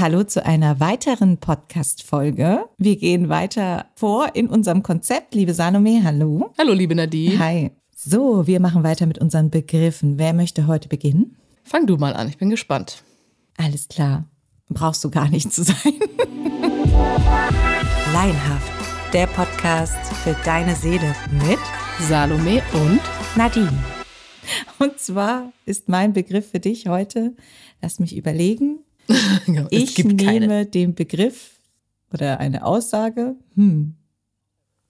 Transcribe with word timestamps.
Hallo 0.00 0.22
zu 0.22 0.46
einer 0.46 0.78
weiteren 0.78 1.38
Podcast-Folge. 1.38 2.66
Wir 2.78 2.96
gehen 2.96 3.28
weiter 3.28 3.86
vor 3.96 4.36
in 4.36 4.46
unserem 4.46 4.84
Konzept. 4.84 5.34
Liebe 5.34 5.54
Salome, 5.54 6.04
hallo. 6.04 6.52
Hallo, 6.56 6.72
liebe 6.72 6.94
Nadine. 6.94 7.36
Hi. 7.40 7.72
So, 7.96 8.46
wir 8.46 8.60
machen 8.60 8.84
weiter 8.84 9.06
mit 9.06 9.18
unseren 9.18 9.50
Begriffen. 9.50 10.16
Wer 10.16 10.34
möchte 10.34 10.68
heute 10.68 10.88
beginnen? 10.88 11.36
Fang 11.64 11.88
du 11.88 11.96
mal 11.96 12.14
an, 12.14 12.28
ich 12.28 12.38
bin 12.38 12.48
gespannt. 12.48 13.02
Alles 13.56 13.88
klar. 13.88 14.24
Brauchst 14.68 15.02
du 15.02 15.10
gar 15.10 15.28
nicht 15.30 15.52
zu 15.52 15.64
sein. 15.64 15.76
Laienhaft, 18.12 18.72
der 19.12 19.26
Podcast 19.26 19.98
für 20.22 20.36
deine 20.44 20.76
Seele 20.76 21.12
mit 21.44 21.58
Salome 22.08 22.62
und 22.72 23.00
Nadine. 23.36 23.82
Und 24.78 25.00
zwar 25.00 25.52
ist 25.66 25.88
mein 25.88 26.12
Begriff 26.12 26.52
für 26.52 26.60
dich 26.60 26.86
heute, 26.86 27.34
lass 27.82 27.98
mich 27.98 28.16
überlegen. 28.16 28.84
ich 29.70 30.04
nehme 30.04 30.16
keine. 30.16 30.66
den 30.66 30.94
Begriff 30.94 31.60
oder 32.12 32.40
eine 32.40 32.64
Aussage, 32.64 33.36
hm, 33.54 33.94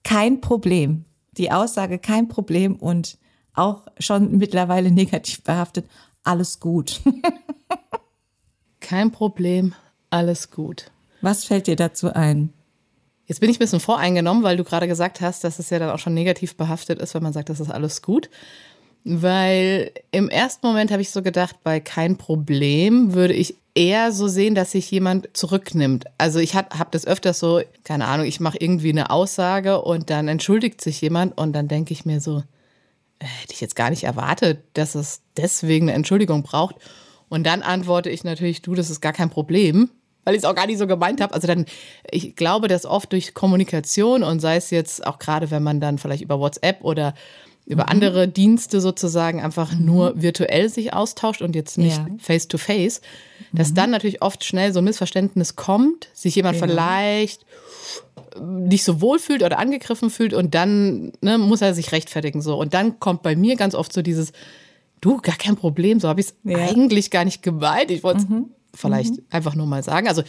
kein 0.03 0.41
Problem. 0.41 1.05
Die 1.37 1.51
Aussage 1.51 1.99
kein 1.99 2.27
Problem 2.27 2.75
und 2.75 3.17
auch 3.53 3.87
schon 3.99 4.37
mittlerweile 4.37 4.91
negativ 4.91 5.43
behaftet, 5.43 5.85
alles 6.23 6.59
gut. 6.59 7.01
kein 8.79 9.11
Problem, 9.11 9.73
alles 10.09 10.51
gut. 10.51 10.91
Was 11.21 11.45
fällt 11.45 11.67
dir 11.67 11.75
dazu 11.75 12.13
ein? 12.13 12.53
Jetzt 13.25 13.41
bin 13.41 13.49
ich 13.49 13.57
ein 13.57 13.59
bisschen 13.59 13.79
voreingenommen, 13.79 14.41
weil 14.41 14.57
du 14.57 14.63
gerade 14.63 14.87
gesagt 14.87 15.21
hast, 15.21 15.43
dass 15.43 15.59
es 15.59 15.69
ja 15.69 15.77
dann 15.77 15.91
auch 15.91 15.99
schon 15.99 16.15
negativ 16.15 16.57
behaftet 16.57 16.99
ist, 16.99 17.13
wenn 17.13 17.21
man 17.21 17.33
sagt, 17.33 17.49
das 17.49 17.59
ist 17.59 17.69
alles 17.69 18.01
gut. 18.01 18.29
Weil 19.03 19.91
im 20.11 20.29
ersten 20.29 20.67
Moment 20.67 20.91
habe 20.91 21.01
ich 21.01 21.09
so 21.09 21.21
gedacht, 21.21 21.57
bei 21.63 21.79
kein 21.79 22.17
Problem 22.17 23.13
würde 23.13 23.33
ich 23.33 23.55
eher 23.73 24.11
so 24.11 24.27
sehen, 24.27 24.55
dass 24.55 24.71
sich 24.71 24.91
jemand 24.91 25.29
zurücknimmt. 25.33 26.05
Also 26.17 26.39
ich 26.39 26.55
habe 26.55 26.77
hab 26.77 26.91
das 26.91 27.07
öfters 27.07 27.39
so, 27.39 27.61
keine 27.83 28.07
Ahnung, 28.07 28.25
ich 28.25 28.39
mache 28.39 28.57
irgendwie 28.59 28.89
eine 28.89 29.09
Aussage 29.09 29.81
und 29.81 30.09
dann 30.09 30.27
entschuldigt 30.27 30.81
sich 30.81 30.99
jemand 31.01 31.37
und 31.37 31.53
dann 31.53 31.67
denke 31.67 31.93
ich 31.93 32.05
mir 32.05 32.19
so, 32.19 32.43
äh, 33.19 33.25
hätte 33.25 33.53
ich 33.53 33.61
jetzt 33.61 33.75
gar 33.75 33.89
nicht 33.89 34.03
erwartet, 34.03 34.63
dass 34.73 34.95
es 34.95 35.21
deswegen 35.37 35.87
eine 35.87 35.95
Entschuldigung 35.95 36.43
braucht. 36.43 36.75
Und 37.29 37.45
dann 37.45 37.61
antworte 37.61 38.09
ich 38.09 38.23
natürlich, 38.23 38.61
du, 38.61 38.75
das 38.75 38.89
ist 38.89 39.01
gar 39.01 39.13
kein 39.13 39.29
Problem, 39.29 39.89
weil 40.25 40.35
ich 40.35 40.39
es 40.39 40.45
auch 40.45 40.55
gar 40.55 40.65
nicht 40.65 40.79
so 40.79 40.87
gemeint 40.87 41.21
habe. 41.21 41.33
Also 41.33 41.47
dann, 41.47 41.65
ich 42.11 42.35
glaube, 42.35 42.67
dass 42.67 42.85
oft 42.85 43.13
durch 43.13 43.33
Kommunikation 43.33 44.23
und 44.23 44.39
sei 44.39 44.57
es 44.57 44.71
jetzt 44.71 45.05
auch 45.05 45.19
gerade, 45.19 45.51
wenn 45.51 45.63
man 45.63 45.79
dann 45.79 45.99
vielleicht 45.99 46.23
über 46.23 46.39
WhatsApp 46.39 46.83
oder 46.83 47.13
über 47.69 47.83
mhm. 47.83 47.89
andere 47.89 48.27
Dienste 48.27 48.81
sozusagen 48.81 49.41
einfach 49.41 49.71
mhm. 49.71 49.85
nur 49.85 50.21
virtuell 50.21 50.67
sich 50.69 50.91
austauscht 50.91 51.41
und 51.41 51.55
jetzt 51.55 51.77
nicht 51.77 51.97
ja. 51.97 52.07
face 52.19 52.47
to 52.49 52.57
face, 52.57 52.99
dass 53.53 53.69
mhm. 53.69 53.75
dann 53.75 53.91
natürlich 53.91 54.21
oft 54.21 54.43
schnell 54.43 54.73
so 54.73 54.79
ein 54.79 54.85
Missverständnis 54.85 55.55
kommt, 55.55 56.09
sich 56.13 56.35
jemand 56.35 56.59
genau. 56.59 56.73
vielleicht 56.73 57.45
nicht 58.41 58.83
so 58.83 59.01
wohl 59.01 59.19
fühlt 59.19 59.43
oder 59.43 59.59
angegriffen 59.59 60.09
fühlt 60.09 60.33
und 60.33 60.55
dann 60.55 61.13
ne, 61.21 61.37
muss 61.37 61.61
er 61.61 61.73
sich 61.73 61.91
rechtfertigen 61.91 62.41
so 62.41 62.59
und 62.59 62.73
dann 62.73 62.99
kommt 62.99 63.21
bei 63.21 63.35
mir 63.35 63.55
ganz 63.55 63.75
oft 63.75 63.93
so 63.93 64.01
dieses 64.01 64.33
du 65.01 65.17
gar 65.17 65.37
kein 65.37 65.55
Problem, 65.55 65.99
so 65.99 66.07
habe 66.07 66.21
ich 66.21 66.27
es 66.27 66.35
ja. 66.43 66.57
eigentlich 66.57 67.11
gar 67.11 67.23
nicht 67.23 67.41
gemeint. 67.41 67.91
Ich 67.91 68.03
wollte 68.03 68.25
mhm. 68.25 68.49
vielleicht 68.73 69.11
mhm. 69.11 69.25
einfach 69.29 69.55
nur 69.55 69.65
mal 69.65 69.83
sagen. 69.83 70.07
Also 70.07 70.23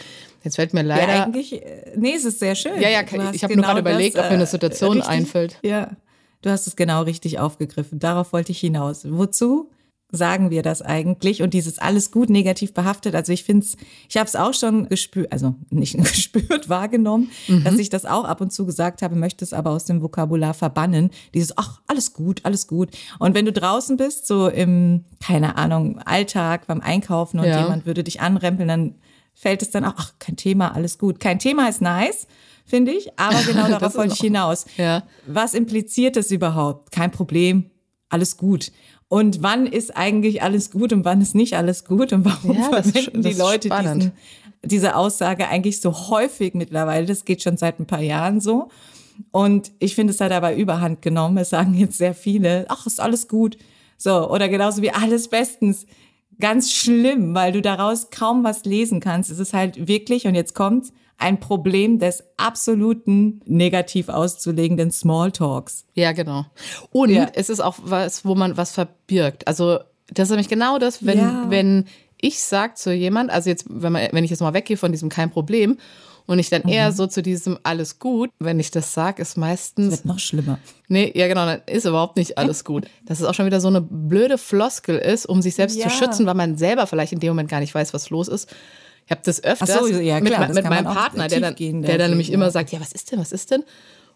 jetzt 0.44 0.56
fällt 0.56 0.74
mir 0.74 0.82
leider 0.82 1.12
ja, 1.12 1.24
eigentlich 1.24 1.54
äh, 1.54 1.92
nee, 1.96 2.14
es 2.14 2.24
ist 2.24 2.38
sehr 2.38 2.54
schön. 2.54 2.80
Ja, 2.80 2.88
ja, 2.88 3.00
ich 3.00 3.42
habe 3.42 3.54
genau 3.54 3.54
nur 3.54 3.62
gerade 3.62 3.80
überlegt, 3.80 4.16
ob 4.16 4.24
mir 4.24 4.30
eine 4.30 4.44
äh, 4.44 4.46
Situation 4.46 4.98
richtig, 4.98 5.10
einfällt. 5.10 5.58
Ja. 5.62 5.90
Du 6.42 6.50
hast 6.50 6.66
es 6.66 6.76
genau 6.76 7.02
richtig 7.02 7.38
aufgegriffen. 7.38 7.98
Darauf 7.98 8.32
wollte 8.32 8.52
ich 8.52 8.60
hinaus. 8.60 9.04
Wozu 9.10 9.70
sagen 10.12 10.50
wir 10.50 10.62
das 10.62 10.82
eigentlich? 10.82 11.42
Und 11.42 11.54
dieses 11.54 11.78
alles 11.78 12.10
gut 12.10 12.30
negativ 12.30 12.74
behaftet. 12.74 13.14
Also 13.14 13.32
ich 13.32 13.44
finde 13.44 13.64
es, 13.64 13.76
ich 14.08 14.16
habe 14.16 14.26
es 14.26 14.36
auch 14.36 14.54
schon 14.54 14.88
gespürt, 14.88 15.32
also 15.32 15.54
nicht 15.70 15.96
gespürt, 15.98 16.68
wahrgenommen, 16.68 17.30
mhm. 17.48 17.64
dass 17.64 17.78
ich 17.78 17.90
das 17.90 18.04
auch 18.04 18.24
ab 18.24 18.40
und 18.40 18.52
zu 18.52 18.66
gesagt 18.66 19.02
habe, 19.02 19.16
möchte 19.16 19.44
es 19.44 19.52
aber 19.52 19.70
aus 19.70 19.84
dem 19.84 20.02
Vokabular 20.02 20.54
verbannen. 20.54 21.10
Dieses, 21.34 21.56
ach, 21.56 21.80
alles 21.86 22.12
gut, 22.12 22.40
alles 22.44 22.66
gut. 22.66 22.90
Und 23.18 23.34
wenn 23.34 23.44
du 23.44 23.52
draußen 23.52 23.96
bist, 23.96 24.26
so 24.26 24.48
im, 24.48 25.04
keine 25.24 25.56
Ahnung, 25.56 25.98
Alltag, 26.00 26.66
beim 26.66 26.80
Einkaufen 26.80 27.38
und 27.38 27.46
ja. 27.46 27.62
jemand 27.62 27.86
würde 27.86 28.04
dich 28.04 28.20
anrempeln, 28.20 28.68
dann 28.68 28.94
fällt 29.34 29.62
es 29.62 29.70
dann 29.70 29.84
auch, 29.84 29.94
ach, 29.96 30.12
kein 30.18 30.36
Thema, 30.36 30.74
alles 30.74 30.98
gut. 30.98 31.20
Kein 31.20 31.38
Thema 31.38 31.68
ist 31.68 31.80
nice 31.80 32.26
finde 32.70 32.92
ich. 32.92 33.10
Aber 33.18 33.42
genau 33.42 33.68
darauf 33.78 33.96
wollte 33.96 34.14
ich 34.14 34.20
hinaus. 34.20 34.64
Ja. 34.78 35.02
Was 35.26 35.52
impliziert 35.52 36.16
das 36.16 36.30
überhaupt? 36.30 36.92
Kein 36.92 37.10
Problem, 37.10 37.70
alles 38.08 38.36
gut. 38.38 38.72
Und 39.08 39.42
wann 39.42 39.66
ist 39.66 39.96
eigentlich 39.96 40.42
alles 40.42 40.70
gut 40.70 40.92
und 40.92 41.04
wann 41.04 41.20
ist 41.20 41.34
nicht 41.34 41.56
alles 41.56 41.84
gut 41.84 42.12
und 42.12 42.24
warum 42.24 42.56
ja, 42.56 42.68
verwenden 42.68 43.22
die 43.22 43.32
Leute 43.32 43.68
diesen, 43.68 44.12
diese 44.62 44.94
Aussage 44.94 45.48
eigentlich 45.48 45.80
so 45.80 45.92
häufig 46.10 46.54
mittlerweile? 46.54 47.06
Das 47.06 47.24
geht 47.24 47.42
schon 47.42 47.56
seit 47.56 47.80
ein 47.80 47.86
paar 47.86 48.02
Jahren 48.02 48.40
so. 48.40 48.68
Und 49.32 49.72
ich 49.80 49.96
finde, 49.96 50.12
es 50.12 50.20
hat 50.20 50.30
aber 50.30 50.54
überhand 50.54 51.02
genommen. 51.02 51.36
Es 51.38 51.50
sagen 51.50 51.74
jetzt 51.74 51.98
sehr 51.98 52.14
viele, 52.14 52.66
ach, 52.68 52.86
ist 52.86 53.00
alles 53.00 53.26
gut. 53.26 53.58
So, 53.98 54.30
oder 54.30 54.48
genauso 54.48 54.80
wie 54.80 54.92
alles 54.92 55.28
bestens. 55.28 55.86
Ganz 56.40 56.72
schlimm, 56.72 57.34
weil 57.34 57.52
du 57.52 57.62
daraus 57.62 58.10
kaum 58.10 58.42
was 58.44 58.64
lesen 58.64 59.00
kannst. 59.00 59.30
Es 59.30 59.38
ist 59.38 59.52
halt 59.52 59.86
wirklich, 59.88 60.26
und 60.26 60.34
jetzt 60.34 60.54
kommt's, 60.54 60.92
ein 61.20 61.38
Problem 61.38 61.98
des 61.98 62.24
absoluten 62.38 63.42
negativ 63.44 64.08
auszulegenden 64.08 64.90
Smalltalks. 64.90 65.84
Ja, 65.94 66.12
genau. 66.12 66.46
Und 66.90 67.10
ja. 67.10 67.28
es 67.34 67.50
ist 67.50 67.60
auch 67.60 67.76
was, 67.82 68.24
wo 68.24 68.34
man 68.34 68.56
was 68.56 68.72
verbirgt. 68.72 69.46
Also 69.46 69.80
das 70.12 70.28
ist 70.28 70.30
nämlich 70.30 70.48
genau 70.48 70.78
das, 70.78 71.04
wenn, 71.04 71.18
ja. 71.18 71.44
wenn 71.48 71.84
ich 72.20 72.42
sage 72.42 72.74
zu 72.74 72.92
jemand, 72.92 73.30
also 73.30 73.50
jetzt, 73.50 73.66
wenn, 73.68 73.92
man, 73.92 74.08
wenn 74.12 74.24
ich 74.24 74.30
jetzt 74.30 74.40
mal 74.40 74.54
weggehe 74.54 74.76
von 74.76 74.92
diesem 74.92 75.08
kein 75.08 75.30
Problem 75.30 75.76
und 76.30 76.38
ich 76.38 76.48
dann 76.48 76.62
mhm. 76.62 76.68
eher 76.68 76.92
so 76.92 77.08
zu 77.08 77.22
diesem 77.22 77.58
alles 77.64 77.98
gut, 77.98 78.30
wenn 78.38 78.60
ich 78.60 78.70
das 78.70 78.94
sage, 78.94 79.20
ist 79.20 79.36
meistens. 79.36 79.90
Das 79.90 79.98
wird 79.98 80.04
noch 80.06 80.18
schlimmer. 80.20 80.60
Nee, 80.86 81.10
ja 81.16 81.26
genau, 81.26 81.44
dann 81.44 81.60
ist 81.66 81.86
überhaupt 81.86 82.16
nicht 82.16 82.38
alles 82.38 82.64
gut. 82.64 82.86
Dass 83.04 83.18
es 83.18 83.26
auch 83.26 83.34
schon 83.34 83.46
wieder 83.46 83.60
so 83.60 83.66
eine 83.66 83.80
blöde 83.80 84.38
Floskel 84.38 84.96
ist, 84.96 85.26
um 85.26 85.42
sich 85.42 85.56
selbst 85.56 85.76
ja. 85.76 85.88
zu 85.88 85.90
schützen, 85.90 86.26
weil 86.26 86.34
man 86.34 86.56
selber 86.56 86.86
vielleicht 86.86 87.12
in 87.12 87.18
dem 87.18 87.30
Moment 87.30 87.50
gar 87.50 87.58
nicht 87.58 87.74
weiß, 87.74 87.92
was 87.94 88.10
los 88.10 88.28
ist. 88.28 88.48
Ich 89.06 89.10
habe 89.10 89.22
das 89.24 89.42
öfters 89.42 89.74
so, 89.74 89.88
ja, 89.88 90.20
klar, 90.20 90.46
mit, 90.46 90.54
mit 90.54 90.64
meinem 90.66 90.84
Partner, 90.84 91.26
der 91.26 91.40
dann, 91.40 91.56
gehen, 91.56 91.82
der 91.82 91.98
dann 91.98 92.10
nämlich 92.10 92.30
immer 92.30 92.52
sagt, 92.52 92.70
ja, 92.70 92.80
was 92.80 92.92
ist 92.92 93.10
denn, 93.10 93.18
was 93.18 93.32
ist 93.32 93.50
denn? 93.50 93.64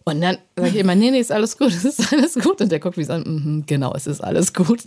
Und 0.05 0.21
dann 0.21 0.39
sage 0.55 0.69
ich 0.69 0.77
immer, 0.77 0.95
nee, 0.95 1.11
nee, 1.11 1.19
ist 1.19 1.33
alles 1.33 1.59
gut, 1.59 1.75
ist 1.85 2.13
alles 2.13 2.35
gut. 2.35 2.61
Und 2.61 2.71
der 2.71 2.79
guckt 2.79 2.97
mich 2.97 3.11
an, 3.11 3.23
mm 3.23 3.65
genau, 3.67 3.93
es 3.97 4.07
ist 4.07 4.21
alles 4.21 4.55
gut. 4.55 4.83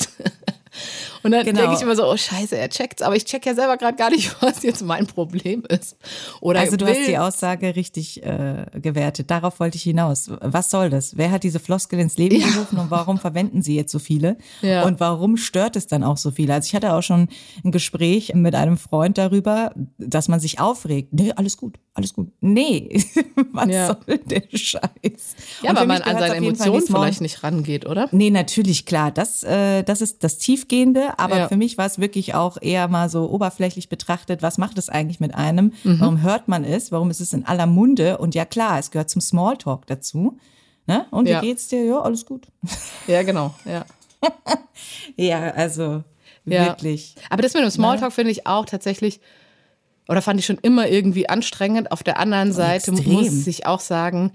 Und 1.27 1.33
dann 1.33 1.45
genau. 1.45 1.59
denke 1.59 1.75
ich 1.75 1.81
immer 1.81 1.95
so, 1.97 2.09
oh 2.09 2.15
Scheiße, 2.15 2.57
er 2.57 2.69
checkt's, 2.69 3.01
aber 3.01 3.17
ich 3.17 3.25
check 3.25 3.45
ja 3.45 3.53
selber 3.53 3.75
gerade 3.75 3.97
gar 3.97 4.09
nicht, 4.09 4.33
was 4.41 4.63
jetzt 4.63 4.81
mein 4.81 5.07
Problem 5.07 5.63
ist. 5.67 5.97
Oder 6.39 6.61
also 6.61 6.77
du 6.77 6.85
will. 6.85 6.95
hast 6.95 7.05
die 7.05 7.17
Aussage 7.17 7.75
richtig 7.75 8.23
äh, 8.23 8.65
gewertet. 8.75 9.29
Darauf 9.29 9.59
wollte 9.59 9.75
ich 9.75 9.83
hinaus. 9.83 10.31
Was 10.39 10.69
soll 10.69 10.89
das? 10.89 11.17
Wer 11.17 11.31
hat 11.31 11.43
diese 11.43 11.59
Floskel 11.59 11.99
ins 11.99 12.17
Leben 12.17 12.39
ja. 12.39 12.47
gerufen 12.47 12.79
und 12.79 12.91
warum 12.91 13.17
verwenden 13.17 13.61
sie 13.61 13.75
jetzt 13.75 13.91
so 13.91 13.99
viele? 13.99 14.37
Ja. 14.61 14.85
Und 14.85 15.01
warum 15.01 15.35
stört 15.35 15.75
es 15.75 15.87
dann 15.87 16.01
auch 16.01 16.15
so 16.15 16.31
viele? 16.31 16.53
Also 16.53 16.67
ich 16.67 16.75
hatte 16.75 16.93
auch 16.93 17.03
schon 17.03 17.27
ein 17.65 17.73
Gespräch 17.73 18.33
mit 18.33 18.55
einem 18.55 18.77
Freund 18.77 19.17
darüber, 19.17 19.73
dass 19.97 20.29
man 20.29 20.39
sich 20.39 20.61
aufregt. 20.61 21.11
Nee, 21.11 21.33
alles 21.35 21.57
gut, 21.57 21.77
alles 21.93 22.13
gut. 22.13 22.31
Nee, 22.39 23.03
was 23.51 23.67
ja. 23.67 23.87
soll 23.87 24.17
der 24.19 24.43
Scheiß? 24.49 25.35
Ja, 25.61 25.75
weil 25.75 25.87
man 25.87 26.01
an 26.03 26.19
seine 26.19 26.35
Emotionen 26.37 26.83
vielleicht 26.87 27.19
nicht 27.19 27.43
rangeht, 27.43 27.85
oder? 27.85 28.07
Nee, 28.13 28.29
natürlich, 28.29 28.85
klar. 28.85 29.11
Das, 29.11 29.43
äh, 29.43 29.83
das 29.83 29.99
ist 29.99 30.23
das 30.23 30.37
Tiefgehende. 30.37 31.16
Aber 31.17 31.37
ja. 31.37 31.47
für 31.47 31.57
mich 31.57 31.77
war 31.77 31.85
es 31.85 31.99
wirklich 31.99 32.35
auch 32.35 32.57
eher 32.61 32.87
mal 32.87 33.09
so 33.09 33.29
oberflächlich 33.29 33.89
betrachtet, 33.89 34.41
was 34.41 34.57
macht 34.57 34.77
es 34.77 34.89
eigentlich 34.89 35.19
mit 35.19 35.35
einem? 35.35 35.73
Mhm. 35.83 35.99
Warum 35.99 36.21
hört 36.21 36.47
man 36.47 36.63
es? 36.63 36.91
Warum 36.91 37.09
ist 37.09 37.19
es 37.19 37.33
in 37.33 37.45
aller 37.45 37.65
Munde? 37.65 38.17
Und 38.17 38.35
ja, 38.35 38.45
klar, 38.45 38.79
es 38.79 38.91
gehört 38.91 39.09
zum 39.09 39.21
Smalltalk 39.21 39.87
dazu. 39.87 40.37
Ne? 40.85 41.05
Und 41.11 41.27
ja. 41.27 41.41
wie 41.41 41.47
geht's 41.47 41.67
dir? 41.67 41.83
Ja, 41.83 41.99
alles 41.99 42.25
gut. 42.25 42.47
Ja, 43.07 43.23
genau, 43.23 43.53
ja. 43.65 43.85
ja, 45.15 45.51
also 45.51 46.03
wirklich. 46.45 47.15
Aber 47.29 47.41
das 47.41 47.53
mit 47.53 47.63
dem 47.63 47.69
Smalltalk 47.69 48.11
ne? 48.11 48.15
finde 48.15 48.31
ich 48.31 48.47
auch 48.47 48.65
tatsächlich 48.65 49.19
oder 50.07 50.21
fand 50.21 50.39
ich 50.39 50.45
schon 50.45 50.57
immer 50.61 50.87
irgendwie 50.87 51.29
anstrengend. 51.29 51.91
Auf 51.91 52.03
der 52.03 52.19
anderen 52.19 52.53
Seite 52.53 52.91
Extrem. 52.91 53.13
muss 53.13 53.47
ich 53.47 53.65
auch 53.65 53.79
sagen, 53.79 54.31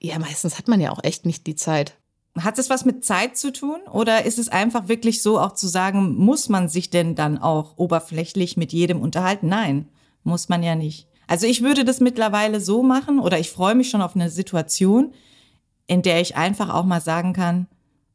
ja, 0.00 0.18
meistens 0.18 0.58
hat 0.58 0.68
man 0.68 0.80
ja 0.80 0.90
auch 0.90 1.02
echt 1.02 1.26
nicht 1.26 1.46
die 1.46 1.56
Zeit. 1.56 1.96
Hat 2.44 2.58
es 2.58 2.70
was 2.70 2.84
mit 2.84 3.04
Zeit 3.04 3.36
zu 3.36 3.52
tun 3.52 3.80
oder 3.92 4.24
ist 4.24 4.38
es 4.38 4.48
einfach 4.48 4.88
wirklich 4.88 5.22
so 5.22 5.38
auch 5.38 5.54
zu 5.54 5.66
sagen, 5.68 6.16
muss 6.16 6.48
man 6.48 6.68
sich 6.68 6.90
denn 6.90 7.14
dann 7.14 7.38
auch 7.38 7.76
oberflächlich 7.76 8.56
mit 8.56 8.72
jedem 8.72 9.00
unterhalten? 9.00 9.48
Nein, 9.48 9.88
muss 10.24 10.48
man 10.48 10.62
ja 10.62 10.74
nicht. 10.74 11.08
Also 11.26 11.46
ich 11.46 11.62
würde 11.62 11.84
das 11.84 12.00
mittlerweile 12.00 12.60
so 12.60 12.82
machen 12.82 13.18
oder 13.20 13.38
ich 13.38 13.50
freue 13.50 13.74
mich 13.74 13.90
schon 13.90 14.02
auf 14.02 14.14
eine 14.14 14.30
Situation, 14.30 15.12
in 15.86 16.02
der 16.02 16.20
ich 16.20 16.36
einfach 16.36 16.72
auch 16.72 16.84
mal 16.84 17.00
sagen 17.00 17.32
kann, 17.32 17.66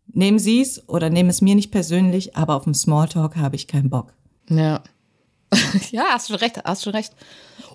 nehmen 0.08 0.40
Sie 0.40 0.62
es 0.62 0.88
oder 0.90 1.10
nehmen 1.10 1.30
es 1.30 1.42
mir 1.42 1.56
nicht 1.56 1.72
persönlich, 1.72 2.36
aber 2.36 2.56
auf 2.56 2.64
dem 2.64 2.74
Smalltalk 2.74 3.36
habe 3.36 3.56
ich 3.56 3.68
keinen 3.68 3.90
Bock. 3.90 4.14
Ja. 4.50 4.84
ja, 5.92 6.06
hast 6.12 6.30
du 6.30 6.36
recht, 6.36 6.64
hast 6.64 6.86
du 6.86 6.90
recht. 6.90 7.14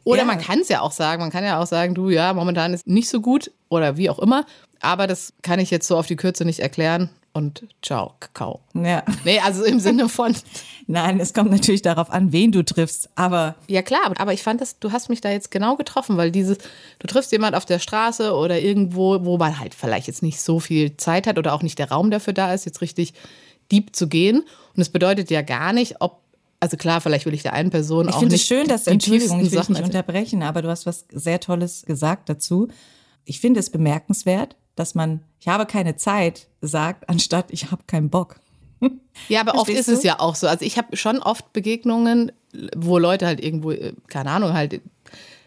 Oder 0.04 0.20
ja. 0.20 0.24
man 0.24 0.40
kann 0.40 0.60
es 0.60 0.68
ja 0.68 0.80
auch 0.80 0.92
sagen, 0.92 1.20
man 1.20 1.30
kann 1.30 1.44
ja 1.44 1.60
auch 1.60 1.66
sagen, 1.66 1.94
du, 1.94 2.10
ja, 2.10 2.32
momentan 2.32 2.74
ist 2.74 2.86
nicht 2.86 3.08
so 3.08 3.20
gut 3.20 3.50
oder 3.68 3.96
wie 3.96 4.10
auch 4.10 4.18
immer, 4.18 4.44
aber 4.80 5.06
das 5.06 5.32
kann 5.42 5.58
ich 5.58 5.70
jetzt 5.70 5.86
so 5.86 5.96
auf 5.96 6.06
die 6.06 6.16
Kürze 6.16 6.44
nicht 6.44 6.60
erklären 6.60 7.10
und 7.32 7.66
ciao, 7.82 8.14
Kakao. 8.18 8.60
Ja. 8.74 9.04
Nee, 9.24 9.38
also 9.40 9.62
im 9.64 9.78
Sinne 9.80 10.08
von. 10.08 10.34
Nein, 10.86 11.20
es 11.20 11.34
kommt 11.34 11.50
natürlich 11.50 11.82
darauf 11.82 12.10
an, 12.10 12.32
wen 12.32 12.50
du 12.50 12.64
triffst, 12.64 13.10
aber. 13.14 13.54
Ja, 13.68 13.82
klar, 13.82 14.12
aber 14.18 14.32
ich 14.32 14.42
fand 14.42 14.60
das, 14.60 14.78
du 14.78 14.92
hast 14.92 15.08
mich 15.08 15.20
da 15.20 15.30
jetzt 15.30 15.50
genau 15.50 15.76
getroffen, 15.76 16.16
weil 16.16 16.30
dieses, 16.30 16.58
du 16.98 17.06
triffst 17.06 17.30
jemand 17.30 17.54
auf 17.54 17.64
der 17.64 17.78
Straße 17.78 18.34
oder 18.34 18.58
irgendwo, 18.58 19.24
wo 19.24 19.36
man 19.36 19.60
halt 19.60 19.74
vielleicht 19.74 20.06
jetzt 20.06 20.22
nicht 20.22 20.40
so 20.40 20.58
viel 20.58 20.96
Zeit 20.96 21.26
hat 21.26 21.38
oder 21.38 21.52
auch 21.52 21.62
nicht 21.62 21.78
der 21.78 21.90
Raum 21.90 22.10
dafür 22.10 22.32
da 22.32 22.52
ist, 22.52 22.64
jetzt 22.64 22.80
richtig 22.80 23.14
deep 23.70 23.94
zu 23.94 24.08
gehen. 24.08 24.38
Und 24.74 24.82
es 24.82 24.88
bedeutet 24.88 25.30
ja 25.30 25.42
gar 25.42 25.72
nicht, 25.72 26.00
ob 26.00 26.22
also 26.60 26.76
klar, 26.76 27.00
vielleicht 27.00 27.26
will 27.26 27.34
ich 27.34 27.42
der 27.42 27.52
einen 27.52 27.70
Person 27.70 28.08
ich 28.08 28.14
auch. 28.14 28.16
Ich 28.16 28.20
finde 28.20 28.34
es 28.34 28.46
schön, 28.46 28.66
dass 28.66 28.86
Entschuldigung, 28.86 29.40
ich 29.40 29.52
will 29.52 29.60
dich 29.60 29.68
nicht 29.68 29.82
unterbrechen, 29.82 30.42
aber 30.42 30.62
du 30.62 30.68
hast 30.68 30.86
was 30.86 31.06
sehr 31.12 31.40
Tolles 31.40 31.84
gesagt 31.86 32.28
dazu. 32.28 32.68
Ich 33.24 33.40
finde 33.40 33.60
es 33.60 33.70
bemerkenswert, 33.70 34.56
dass 34.74 34.94
man, 34.94 35.22
ich 35.40 35.48
habe 35.48 35.66
keine 35.66 35.96
Zeit, 35.96 36.48
sagt, 36.60 37.08
anstatt 37.08 37.46
ich 37.50 37.70
habe 37.70 37.82
keinen 37.86 38.10
Bock. 38.10 38.40
Ja, 39.28 39.40
aber 39.40 39.54
oft 39.58 39.70
ist 39.70 39.88
du? 39.88 39.92
es 39.92 40.02
ja 40.02 40.18
auch 40.20 40.34
so. 40.34 40.46
Also 40.46 40.64
ich 40.64 40.78
habe 40.78 40.96
schon 40.96 41.18
oft 41.18 41.52
Begegnungen, 41.52 42.32
wo 42.76 42.98
Leute 42.98 43.26
halt 43.26 43.42
irgendwo, 43.42 43.72
äh, 43.72 43.92
keine 44.08 44.30
Ahnung, 44.30 44.52
halt, 44.52 44.80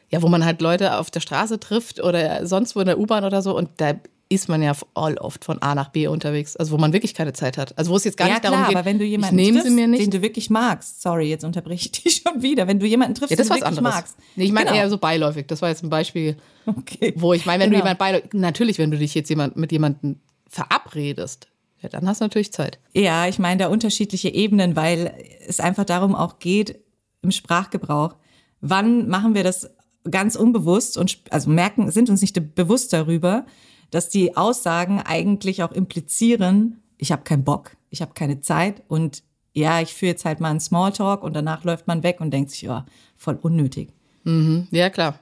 ja, 0.09 0.21
wo 0.21 0.27
man 0.27 0.45
halt 0.45 0.61
Leute 0.61 0.97
auf 0.97 1.11
der 1.11 1.21
Straße 1.21 1.59
trifft 1.59 2.01
oder 2.01 2.45
sonst 2.45 2.75
wo 2.75 2.81
in 2.81 2.85
der 2.85 2.99
U-Bahn 2.99 3.23
oder 3.23 3.41
so 3.41 3.55
und 3.55 3.69
da 3.77 3.93
ist 4.31 4.47
man 4.47 4.61
ja 4.61 4.73
all 4.93 5.17
oft 5.17 5.43
von 5.43 5.61
A 5.61 5.75
nach 5.75 5.89
B 5.89 6.07
unterwegs, 6.07 6.55
also 6.55 6.71
wo 6.71 6.77
man 6.77 6.93
wirklich 6.93 7.13
keine 7.13 7.33
Zeit 7.33 7.57
hat. 7.57 7.77
Also 7.77 7.91
wo 7.91 7.97
es 7.97 8.05
jetzt 8.05 8.17
gar 8.17 8.27
ja, 8.27 8.35
nicht 8.35 8.41
klar, 8.41 8.53
darum 8.53 8.67
geht, 8.67 8.77
aber 8.77 8.85
wenn 8.85 8.97
du 8.97 9.03
jemanden 9.03 9.37
triffst, 9.37 9.65
den 9.65 10.09
du 10.11 10.21
wirklich 10.21 10.49
magst, 10.49 11.01
sorry, 11.01 11.29
jetzt 11.29 11.43
unterbreche 11.43 11.89
ich 11.91 11.91
dich 12.03 12.23
schon 12.23 12.41
wieder, 12.41 12.67
wenn 12.67 12.79
du 12.79 12.85
jemanden 12.85 13.15
triffst, 13.15 13.31
ja, 13.31 13.37
das 13.37 13.47
den 13.47 13.57
du 13.57 13.61
wirklich 13.61 13.77
anderes. 13.77 13.95
magst. 13.95 14.17
Nee, 14.37 14.45
ich 14.45 14.51
meine 14.53 14.67
genau. 14.67 14.79
eher 14.79 14.89
so 14.89 14.97
beiläufig. 14.97 15.47
Das 15.47 15.61
war 15.61 15.69
jetzt 15.69 15.83
ein 15.83 15.89
Beispiel, 15.89 16.37
okay. 16.65 17.13
wo 17.17 17.33
ich 17.33 17.45
meine, 17.45 17.63
wenn 17.63 17.71
genau. 17.71 17.81
du 17.81 17.85
jemand 17.85 17.99
beiläufig, 17.99 18.33
natürlich, 18.33 18.77
wenn 18.77 18.89
du 18.89 18.97
dich 18.97 19.13
jetzt 19.13 19.29
jemand, 19.29 19.57
mit 19.57 19.71
jemandem 19.73 20.19
verabredest, 20.47 21.47
ja, 21.81 21.89
dann 21.89 22.07
hast 22.07 22.21
du 22.21 22.25
natürlich 22.25 22.53
Zeit. 22.53 22.79
Ja, 22.93 23.27
ich 23.27 23.37
meine 23.37 23.63
da 23.63 23.67
unterschiedliche 23.67 24.29
Ebenen, 24.29 24.75
weil 24.75 25.13
es 25.45 25.59
einfach 25.59 25.83
darum 25.83 26.15
auch 26.15 26.39
geht 26.39 26.79
im 27.21 27.31
Sprachgebrauch. 27.31 28.15
Wann 28.61 29.09
machen 29.09 29.33
wir 29.33 29.43
das 29.43 29.71
ganz 30.09 30.35
unbewusst 30.35 30.97
und 30.97 31.19
also 31.29 31.49
merken, 31.49 31.91
sind 31.91 32.09
uns 32.09 32.21
nicht 32.21 32.55
bewusst 32.55 32.93
darüber, 32.93 33.45
dass 33.91 34.09
die 34.09 34.35
Aussagen 34.35 35.01
eigentlich 35.01 35.63
auch 35.63 35.71
implizieren, 35.71 36.81
ich 36.97 37.11
habe 37.11 37.23
keinen 37.23 37.43
Bock, 37.43 37.77
ich 37.89 38.01
habe 38.01 38.13
keine 38.13 38.41
Zeit 38.41 38.83
und 38.87 39.23
ja, 39.53 39.81
ich 39.81 39.93
führe 39.93 40.11
jetzt 40.11 40.25
halt 40.25 40.39
mal 40.39 40.49
einen 40.49 40.59
Smalltalk 40.59 41.23
und 41.23 41.33
danach 41.33 41.63
läuft 41.63 41.87
man 41.87 42.03
weg 42.03 42.21
und 42.21 42.31
denkt 42.31 42.51
sich, 42.51 42.63
ja, 42.63 42.85
voll 43.17 43.37
unnötig. 43.41 43.89
Mhm. 44.23 44.67
Ja, 44.71 44.89
klar. 44.89 45.19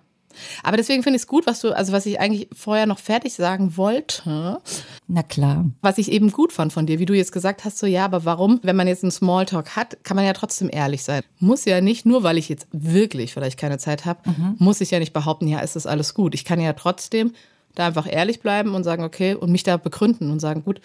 Aber 0.63 0.77
deswegen 0.77 1.04
finde 1.04 1.18
ich 1.18 1.24
es 1.24 1.27
gut, 1.27 1.48
was 1.48 1.62
du, 1.62 1.75
also 1.75 1.92
was 1.92 2.06
ich 2.06 2.19
eigentlich 2.19 2.50
vorher 2.54 2.86
noch 2.86 3.00
fertig 3.00 3.33
sagen 3.33 3.77
wollte. 3.77 4.62
Na 5.07 5.24
klar. 5.24 5.66
Was 5.81 5.98
ich 5.98 6.12
eben 6.12 6.31
gut 6.31 6.54
fand 6.54 6.71
von 6.71 6.86
dir, 6.86 7.00
wie 7.00 7.06
du 7.06 7.16
jetzt 7.16 7.31
gesagt 7.31 7.66
hast, 7.66 7.80
so 7.80 7.88
ja, 7.88 8.06
aber 8.06 8.25
warum, 8.25 8.60
wenn 8.62 8.75
man 8.75 8.88
jetzt 8.88 9.04
einen 9.04 9.12
Smalltalk 9.12 9.75
hat, 9.75 10.04
kann 10.04 10.16
man 10.16 10.25
ja 10.25 10.33
trotzdem 10.33 10.69
ehrlich 10.71 11.04
sein. 11.04 11.24
Muss 11.39 11.66
ja 11.66 11.81
nicht, 11.81 12.06
nur 12.06 12.24
weil 12.24 12.38
ich 12.38 12.48
jetzt 12.48 12.68
wirklich 12.71 13.33
vielleicht 13.33 13.60
keine 13.60 13.80
Zeit 13.80 14.06
habe, 14.06 14.30
mhm. 14.30 14.56
muss 14.60 14.81
ich 14.81 14.92
ja 14.92 15.00
nicht 15.00 15.13
behaupten, 15.13 15.48
ja, 15.48 15.60
ist 15.60 15.75
das 15.75 15.88
alles 15.88 16.13
gut. 16.13 16.36
Ich 16.36 16.45
kann 16.45 16.62
ja 16.62 16.74
trotzdem 16.74 17.33
da 17.80 17.88
einfach 17.88 18.08
ehrlich 18.12 18.42
bleiben 18.42 18.76
und 18.76 18.84
sagen, 18.84 19.04
okay, 19.04 19.34
und 19.34 19.52
mich 19.52 19.64
da 19.64 19.78
begründen 19.78 20.31
und 20.31 20.40
sagen, 20.40 20.64
gut, 20.64 20.81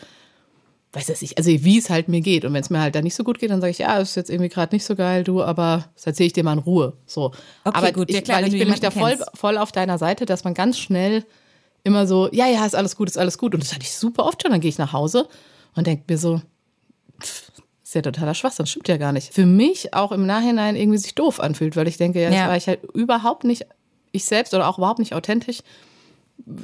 weiß 0.92 1.06
das 1.06 1.22
ich, 1.22 1.36
also 1.38 1.50
wie 1.50 1.78
es 1.78 1.90
halt 1.90 2.08
mir 2.08 2.20
geht. 2.20 2.44
Und 2.44 2.54
wenn 2.54 2.60
es 2.60 2.70
mir 2.70 2.80
halt 2.80 2.94
da 2.94 3.02
nicht 3.02 3.14
so 3.14 3.24
gut 3.24 3.38
geht, 3.38 3.50
dann 3.50 3.60
sage 3.60 3.72
ich, 3.72 3.78
ja, 3.78 3.98
ist 3.98 4.14
jetzt 4.14 4.30
irgendwie 4.30 4.48
gerade 4.48 4.74
nicht 4.74 4.84
so 4.84 4.94
geil, 4.94 5.24
du, 5.24 5.42
aber 5.42 5.86
das 5.94 6.06
erzähle 6.06 6.28
ich 6.28 6.32
dir 6.32 6.44
mal 6.44 6.52
in 6.52 6.60
Ruhe. 6.60 6.94
So. 7.06 7.26
Okay, 7.64 7.76
aber 7.76 7.92
gut, 7.92 8.10
ich, 8.10 8.16
ja, 8.16 8.22
klar, 8.22 8.38
weil 8.38 8.46
ich 8.46 8.52
bin 8.52 8.60
nämlich 8.60 8.80
da 8.80 8.90
voll, 8.90 9.16
voll 9.34 9.58
auf 9.58 9.72
deiner 9.72 9.98
Seite, 9.98 10.24
dass 10.24 10.44
man 10.44 10.54
ganz 10.54 10.78
schnell 10.78 11.24
immer 11.82 12.06
so, 12.06 12.28
ja, 12.32 12.46
ja, 12.46 12.64
ist 12.64 12.74
alles 12.74 12.96
gut, 12.96 13.08
ist 13.08 13.18
alles 13.18 13.38
gut. 13.38 13.54
Und 13.54 13.62
das 13.62 13.72
hatte 13.72 13.82
ich 13.82 13.92
super 13.92 14.24
oft 14.24 14.42
schon. 14.42 14.52
Dann 14.52 14.60
gehe 14.60 14.70
ich 14.70 14.78
nach 14.78 14.92
Hause 14.92 15.28
und 15.74 15.86
denke 15.86 16.04
mir 16.08 16.18
so, 16.18 16.40
pff, 17.20 17.50
ist 17.82 17.94
ja 17.94 18.02
totaler 18.02 18.34
Schwachsinn, 18.34 18.66
stimmt 18.66 18.88
ja 18.88 18.96
gar 18.96 19.12
nicht. 19.12 19.34
Für 19.34 19.46
mich 19.46 19.94
auch 19.94 20.12
im 20.12 20.26
Nachhinein 20.26 20.76
irgendwie 20.76 20.98
sich 20.98 21.14
doof 21.14 21.40
anfühlt, 21.40 21.76
weil 21.76 21.88
ich 21.88 21.96
denke, 21.96 22.22
ja, 22.22 22.30
ja. 22.30 22.48
war 22.48 22.56
ich 22.56 22.68
halt 22.68 22.82
überhaupt 22.94 23.44
nicht 23.44 23.66
ich 24.12 24.24
selbst 24.24 24.54
oder 24.54 24.68
auch 24.68 24.78
überhaupt 24.78 25.00
nicht 25.00 25.12
authentisch 25.12 25.58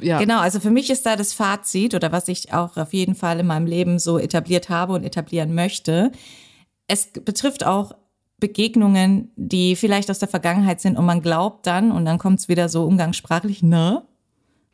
ja. 0.01 0.19
Genau, 0.19 0.41
also 0.41 0.61
für 0.61 0.71
mich 0.71 0.91
ist 0.91 1.07
da 1.07 1.17
das 1.17 1.33
Fazit 1.33 1.95
oder 1.95 2.13
was 2.13 2.29
ich 2.29 2.53
auch 2.53 2.77
auf 2.77 2.93
jeden 2.93 3.15
Fall 3.15 3.41
in 3.41 3.47
meinem 3.47 3.67
Leben 3.67 3.99
so 3.99 4.19
etabliert 4.19 4.69
habe 4.69 4.93
und 4.93 5.05
etablieren 5.05 5.55
möchte. 5.55 6.13
Es 6.87 7.07
betrifft 7.07 7.65
auch 7.65 7.93
Begegnungen, 8.39 9.31
die 9.37 9.77
vielleicht 9.77 10.11
aus 10.11 10.19
der 10.19 10.29
Vergangenheit 10.29 10.81
sind 10.81 10.97
und 10.97 11.05
man 11.05 11.23
glaubt 11.23 11.67
dann, 11.67 11.93
und 11.93 12.05
dann 12.05 12.19
kommt 12.19 12.41
es 12.41 12.49
wieder 12.49 12.69
so 12.69 12.85
umgangssprachlich, 12.85 13.63
ne? 13.63 14.03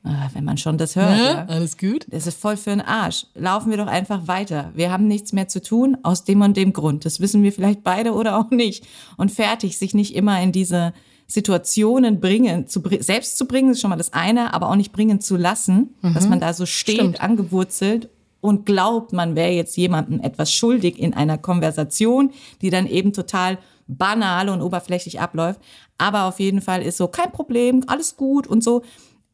Ah, 0.04 0.30
wenn 0.34 0.44
man 0.44 0.56
schon 0.56 0.78
das 0.78 0.94
hört. 0.94 1.16
Ne? 1.16 1.24
Ja, 1.24 1.46
alles 1.46 1.76
gut. 1.76 2.06
Das 2.10 2.28
ist 2.28 2.40
voll 2.40 2.56
für 2.56 2.70
den 2.70 2.80
Arsch. 2.80 3.26
Laufen 3.34 3.70
wir 3.70 3.76
doch 3.76 3.88
einfach 3.88 4.28
weiter. 4.28 4.70
Wir 4.74 4.92
haben 4.92 5.08
nichts 5.08 5.32
mehr 5.32 5.48
zu 5.48 5.60
tun 5.60 5.98
aus 6.04 6.22
dem 6.22 6.42
und 6.42 6.56
dem 6.56 6.72
Grund. 6.72 7.04
Das 7.04 7.18
wissen 7.18 7.42
wir 7.42 7.52
vielleicht 7.52 7.82
beide 7.82 8.12
oder 8.12 8.38
auch 8.38 8.50
nicht. 8.50 8.86
Und 9.16 9.32
fertig, 9.32 9.78
sich 9.78 9.94
nicht 9.94 10.14
immer 10.14 10.40
in 10.40 10.52
diese 10.52 10.92
Situationen 11.26 12.20
bringen, 12.20 12.68
zu, 12.68 12.82
selbst 13.00 13.36
zu 13.36 13.46
bringen, 13.46 13.70
ist 13.70 13.80
schon 13.80 13.90
mal 13.90 13.96
das 13.96 14.12
eine, 14.12 14.54
aber 14.54 14.70
auch 14.70 14.76
nicht 14.76 14.92
bringen 14.92 15.20
zu 15.20 15.36
lassen, 15.36 15.94
mhm. 16.02 16.14
dass 16.14 16.28
man 16.28 16.40
da 16.40 16.52
so 16.52 16.66
steht, 16.66 16.96
Stimmt. 16.96 17.20
angewurzelt 17.20 18.08
und 18.40 18.64
glaubt, 18.64 19.12
man 19.12 19.34
wäre 19.34 19.50
jetzt 19.50 19.76
jemandem 19.76 20.20
etwas 20.20 20.52
schuldig 20.52 20.98
in 20.98 21.14
einer 21.14 21.36
Konversation, 21.36 22.30
die 22.62 22.70
dann 22.70 22.86
eben 22.86 23.12
total 23.12 23.58
banal 23.88 24.48
und 24.48 24.62
oberflächlich 24.62 25.20
abläuft. 25.20 25.60
Aber 25.98 26.24
auf 26.24 26.38
jeden 26.38 26.60
Fall 26.60 26.82
ist 26.82 26.96
so 26.96 27.08
kein 27.08 27.32
Problem, 27.32 27.82
alles 27.86 28.16
gut 28.16 28.46
und 28.46 28.62
so. 28.62 28.82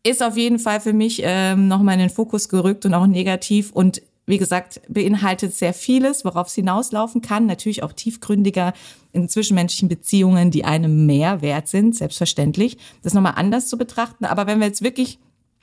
Ist 0.05 0.23
auf 0.23 0.37
jeden 0.37 0.59
Fall 0.59 0.81
für 0.81 0.93
mich 0.93 1.21
ähm, 1.25 1.69
nochmal 1.69 1.95
in 1.95 2.01
den 2.01 2.11
Fokus 2.11 2.49
gerückt 2.49 2.87
und 2.87 2.95
auch 2.95 3.07
negativ 3.07 3.71
und 3.73 4.03
wie 4.27 4.39
gesagt, 4.39 4.81
beinhaltet 4.89 5.55
sehr 5.55 5.75
vieles, 5.75 6.25
worauf 6.25 6.47
es 6.47 6.55
hinauslaufen 6.55 7.23
kann. 7.23 7.47
Natürlich 7.47 7.83
auch 7.83 7.93
tiefgründiger 7.93 8.73
in 9.13 9.29
zwischenmenschlichen 9.29 9.89
Beziehungen, 9.89 10.51
die 10.51 10.65
einem 10.65 11.07
mehr 11.07 11.43
wert 11.43 11.69
sind, 11.69 11.97
selbstverständlich. 11.97 12.79
Das 13.03 13.15
nochmal 13.15 13.35
anders 13.37 13.69
zu 13.69 13.77
betrachten. 13.77 14.25
Aber 14.25 14.47
wenn 14.47 14.61
wir 14.61 14.67
jetzt 14.67 14.83
wirklich 14.83 15.19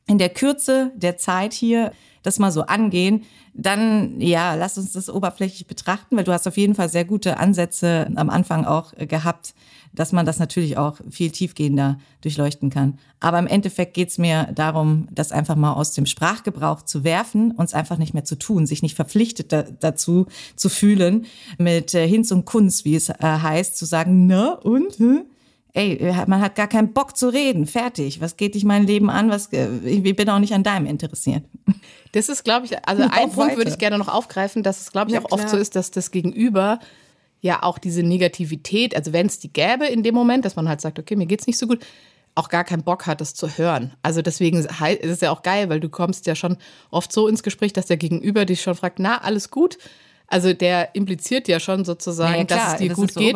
in 0.07 0.17
der 0.17 0.29
Kürze 0.29 0.91
der 0.95 1.17
Zeit 1.17 1.53
hier 1.53 1.91
das 2.23 2.39
mal 2.39 2.51
so 2.51 2.63
angehen, 2.63 3.23
dann 3.53 4.19
ja, 4.21 4.55
lass 4.55 4.77
uns 4.77 4.93
das 4.93 5.09
oberflächlich 5.09 5.67
betrachten, 5.67 6.17
weil 6.17 6.23
du 6.23 6.31
hast 6.31 6.47
auf 6.47 6.57
jeden 6.57 6.75
Fall 6.75 6.89
sehr 6.89 7.05
gute 7.05 7.37
Ansätze 7.37 8.09
am 8.15 8.29
Anfang 8.29 8.65
auch 8.65 8.93
gehabt, 8.97 9.53
dass 9.93 10.11
man 10.11 10.25
das 10.25 10.39
natürlich 10.39 10.77
auch 10.77 10.97
viel 11.09 11.31
tiefgehender 11.31 11.99
durchleuchten 12.21 12.69
kann. 12.69 12.99
Aber 13.19 13.39
im 13.39 13.47
Endeffekt 13.47 13.93
geht 13.93 14.09
es 14.09 14.17
mir 14.17 14.49
darum, 14.53 15.07
das 15.11 15.31
einfach 15.31 15.55
mal 15.55 15.73
aus 15.73 15.93
dem 15.93 16.05
Sprachgebrauch 16.05 16.83
zu 16.83 17.03
werfen, 17.03 17.51
uns 17.51 17.73
einfach 17.73 17.97
nicht 17.97 18.13
mehr 18.13 18.23
zu 18.23 18.37
tun, 18.37 18.65
sich 18.65 18.81
nicht 18.81 18.95
verpflichtet 18.95 19.51
da, 19.51 19.63
dazu 19.63 20.27
zu 20.55 20.69
fühlen, 20.69 21.25
mit 21.57 21.93
äh, 21.93 22.07
Hinz 22.07 22.31
und 22.31 22.45
Kunst, 22.45 22.85
wie 22.85 22.95
es 22.95 23.09
äh, 23.09 23.15
heißt, 23.19 23.77
zu 23.77 23.85
sagen, 23.85 24.27
na 24.27 24.53
und? 24.53 24.99
Hm? 24.99 25.25
Ey, 25.79 26.13
man 26.27 26.41
hat 26.41 26.55
gar 26.55 26.67
keinen 26.67 26.91
Bock 26.91 27.15
zu 27.15 27.29
reden. 27.29 27.65
Fertig. 27.65 28.19
Was 28.19 28.35
geht 28.35 28.55
dich 28.55 28.65
mein 28.65 28.85
Leben 28.85 29.09
an? 29.09 29.29
Was, 29.29 29.53
äh, 29.53 29.69
ich 29.85 30.03
bin 30.03 30.29
auch 30.29 30.39
nicht 30.39 30.53
an 30.53 30.63
deinem 30.63 30.85
interessiert. 30.85 31.43
Das 32.11 32.27
ist, 32.27 32.43
glaube 32.43 32.65
ich, 32.65 32.75
also 32.87 33.03
ein 33.03 33.31
Punkt 33.31 33.55
würde 33.55 33.69
ich 33.69 33.77
gerne 33.77 33.99
noch 33.99 34.07
aufgreifen, 34.07 34.63
dass 34.63 34.81
es, 34.81 34.91
glaube 34.91 35.11
ich, 35.11 35.13
ja, 35.13 35.21
auch 35.21 35.27
klar. 35.27 35.41
oft 35.41 35.49
so 35.49 35.57
ist, 35.57 35.75
dass 35.75 35.91
das 35.91 36.09
Gegenüber 36.09 36.79
ja 37.39 37.61
auch 37.61 37.77
diese 37.77 38.01
Negativität, 38.01 38.95
also 38.95 39.13
wenn 39.13 39.27
es 39.27 39.37
die 39.37 39.53
gäbe 39.53 39.85
in 39.85 40.01
dem 40.01 40.15
Moment, 40.15 40.43
dass 40.43 40.55
man 40.55 40.67
halt 40.67 40.81
sagt, 40.81 40.97
okay, 40.97 41.15
mir 41.15 41.27
geht's 41.27 41.45
nicht 41.45 41.59
so 41.59 41.67
gut, 41.67 41.85
auch 42.33 42.49
gar 42.49 42.63
keinen 42.63 42.81
Bock 42.81 43.05
hat, 43.05 43.21
das 43.21 43.35
zu 43.35 43.59
hören. 43.59 43.93
Also 44.01 44.23
deswegen 44.23 44.57
ist 44.57 44.71
es 44.81 45.21
ja 45.21 45.29
auch 45.29 45.43
geil, 45.43 45.69
weil 45.69 45.79
du 45.79 45.87
kommst 45.87 46.25
ja 46.25 46.33
schon 46.33 46.57
oft 46.89 47.13
so 47.13 47.27
ins 47.27 47.43
Gespräch, 47.43 47.73
dass 47.73 47.85
der 47.85 47.97
Gegenüber 47.97 48.45
dich 48.45 48.63
schon 48.63 48.73
fragt, 48.73 48.97
na, 48.97 49.19
alles 49.19 49.51
gut? 49.51 49.77
Also 50.29 50.53
der 50.53 50.93
impliziert 50.93 51.47
ja 51.47 51.59
schon 51.59 51.85
sozusagen, 51.85 52.39
ja, 52.39 52.45
klar, 52.45 52.59
dass 52.59 52.73
es 52.73 52.79
dir 52.79 52.89
das 52.89 52.97
gut 52.97 53.11
so 53.11 53.19
geht. 53.19 53.35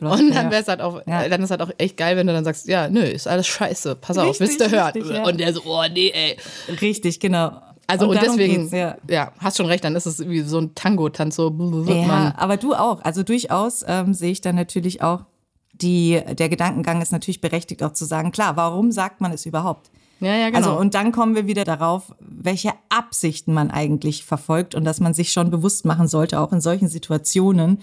Und 0.00 0.34
dann 0.34 0.50
es 0.52 0.68
halt 0.68 0.80
auch, 0.80 1.02
ja. 1.06 1.28
dann 1.28 1.42
ist 1.42 1.50
halt 1.50 1.60
auch 1.60 1.70
echt 1.76 1.98
geil, 1.98 2.16
wenn 2.16 2.26
du 2.26 2.32
dann 2.32 2.44
sagst, 2.44 2.66
ja, 2.66 2.88
nö, 2.88 3.02
ist 3.02 3.28
alles 3.28 3.46
scheiße, 3.46 3.96
pass 3.96 4.16
richtig, 4.16 4.30
auf, 4.30 4.40
willst 4.40 4.60
du? 4.60 4.64
Ja. 4.74 5.22
Und 5.24 5.38
der 5.38 5.52
so, 5.52 5.62
oh 5.66 5.84
nee, 5.92 6.10
ey. 6.10 6.36
Richtig, 6.80 7.20
genau. 7.20 7.60
Also 7.86 8.08
und, 8.08 8.16
und 8.16 8.22
deswegen, 8.22 8.68
ja. 8.74 8.96
ja. 9.08 9.32
hast 9.38 9.56
schon 9.58 9.66
recht, 9.66 9.84
dann 9.84 9.96
ist 9.96 10.06
es 10.06 10.26
wie 10.26 10.40
so 10.40 10.58
ein 10.58 10.74
Tango-Tanz, 10.74 11.36
so 11.36 11.50
Ja, 11.88 12.06
man. 12.06 12.32
aber 12.32 12.56
du 12.56 12.72
auch. 12.72 13.02
Also 13.02 13.22
durchaus 13.22 13.84
ähm, 13.86 14.14
sehe 14.14 14.30
ich 14.30 14.40
dann 14.40 14.54
natürlich 14.54 15.02
auch, 15.02 15.24
die, 15.72 16.20
der 16.38 16.48
Gedankengang 16.48 17.02
ist 17.02 17.10
natürlich 17.10 17.40
berechtigt, 17.40 17.82
auch 17.82 17.92
zu 17.92 18.04
sagen, 18.04 18.32
klar, 18.32 18.56
warum 18.56 18.92
sagt 18.92 19.20
man 19.20 19.32
es 19.32 19.44
überhaupt? 19.44 19.90
Ja, 20.20 20.36
ja, 20.36 20.50
genau. 20.50 20.58
Also, 20.58 20.78
und 20.78 20.94
dann 20.94 21.12
kommen 21.12 21.34
wir 21.34 21.46
wieder 21.46 21.64
darauf, 21.64 22.14
welche 22.20 22.72
Absichten 22.88 23.52
man 23.54 23.70
eigentlich 23.70 24.24
verfolgt 24.24 24.74
und 24.74 24.84
dass 24.84 25.00
man 25.00 25.14
sich 25.14 25.32
schon 25.32 25.50
bewusst 25.50 25.84
machen 25.84 26.08
sollte, 26.08 26.40
auch 26.40 26.52
in 26.52 26.60
solchen 26.60 26.88
Situationen, 26.88 27.80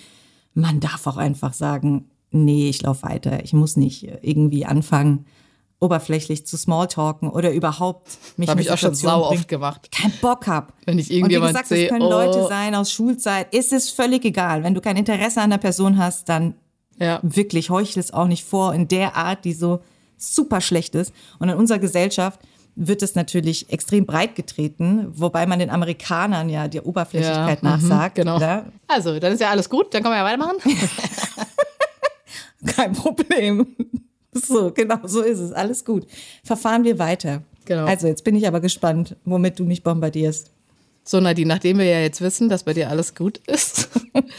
man 0.53 0.79
darf 0.79 1.07
auch 1.07 1.17
einfach 1.17 1.53
sagen, 1.53 2.09
nee, 2.31 2.69
ich 2.69 2.81
laufe 2.81 3.03
weiter, 3.03 3.43
ich 3.43 3.53
muss 3.53 3.75
nicht 3.75 4.07
irgendwie 4.21 4.65
anfangen, 4.65 5.25
oberflächlich 5.79 6.45
zu 6.47 6.57
Smalltalken 6.57 7.29
oder 7.29 7.51
überhaupt 7.51 8.17
mich 8.37 8.49
habe 8.49 8.61
ich 8.61 8.71
auch 8.71 8.77
schon 8.77 8.95
sau 8.95 9.29
oft 9.29 9.47
gemacht. 9.47 9.91
Kein 9.91 10.11
Bock 10.21 10.47
hab. 10.47 10.73
Wenn 10.85 10.97
ich 10.97 11.11
irgendjemand 11.11 11.49
Und 11.49 11.49
wie 11.49 11.53
gesagt, 11.53 11.67
sehe, 11.67 11.85
es 11.85 11.89
können 11.91 12.05
oh. 12.05 12.09
Leute 12.09 12.47
sein 12.47 12.73
aus 12.73 12.91
Schulzeit, 12.91 13.53
ist 13.53 13.71
es 13.73 13.91
völlig 13.91 14.25
egal. 14.25 14.63
Wenn 14.63 14.73
du 14.73 14.81
kein 14.81 14.97
Interesse 14.97 15.39
an 15.41 15.51
der 15.51 15.59
Person 15.59 15.97
hast, 15.97 16.29
dann 16.29 16.55
ja. 16.99 17.19
wirklich 17.21 17.69
heuchel 17.69 17.99
es 17.99 18.11
auch 18.11 18.27
nicht 18.27 18.43
vor 18.43 18.73
in 18.73 18.87
der 18.87 19.15
Art, 19.15 19.45
die 19.45 19.53
so 19.53 19.81
super 20.17 20.61
schlecht 20.61 20.95
ist. 20.95 21.13
Und 21.39 21.49
in 21.49 21.55
unserer 21.55 21.79
Gesellschaft 21.79 22.39
wird 22.75 23.01
es 23.01 23.15
natürlich 23.15 23.71
extrem 23.71 24.05
breit 24.05 24.35
getreten, 24.35 25.07
wobei 25.09 25.47
man 25.47 25.59
den 25.59 25.71
Amerikanern 25.71 26.47
ja 26.47 26.67
die 26.67 26.79
Oberflächlichkeit 26.79 27.63
ja, 27.63 27.69
nachsagt. 27.69 28.17
Mhm, 28.17 28.21
genau. 28.21 28.35
Oder? 28.37 28.65
Also, 28.87 29.19
dann 29.19 29.33
ist 29.33 29.41
ja 29.41 29.49
alles 29.49 29.69
gut, 29.69 29.93
dann 29.93 30.03
können 30.03 30.13
wir 30.13 30.19
ja 30.19 30.25
weitermachen. 30.25 30.57
Kein 32.75 32.93
Problem. 32.93 33.75
So, 34.31 34.71
genau, 34.71 34.99
so 35.03 35.21
ist 35.21 35.39
es. 35.39 35.51
Alles 35.51 35.83
gut. 35.83 36.05
Verfahren 36.43 36.83
wir 36.83 36.99
weiter. 36.99 37.41
Genau. 37.65 37.85
Also, 37.85 38.07
jetzt 38.07 38.23
bin 38.23 38.35
ich 38.35 38.47
aber 38.47 38.59
gespannt, 38.59 39.15
womit 39.25 39.57
du 39.57 39.65
mich 39.65 39.81
bombardierst. 39.81 40.51
So, 41.03 41.19
Nadine, 41.19 41.47
nachdem 41.47 41.79
wir 41.79 41.85
ja 41.85 41.99
jetzt 41.99 42.21
wissen, 42.21 42.49
dass 42.49 42.63
bei 42.63 42.73
dir 42.73 42.89
alles 42.89 43.15
gut 43.15 43.39
ist, 43.47 43.89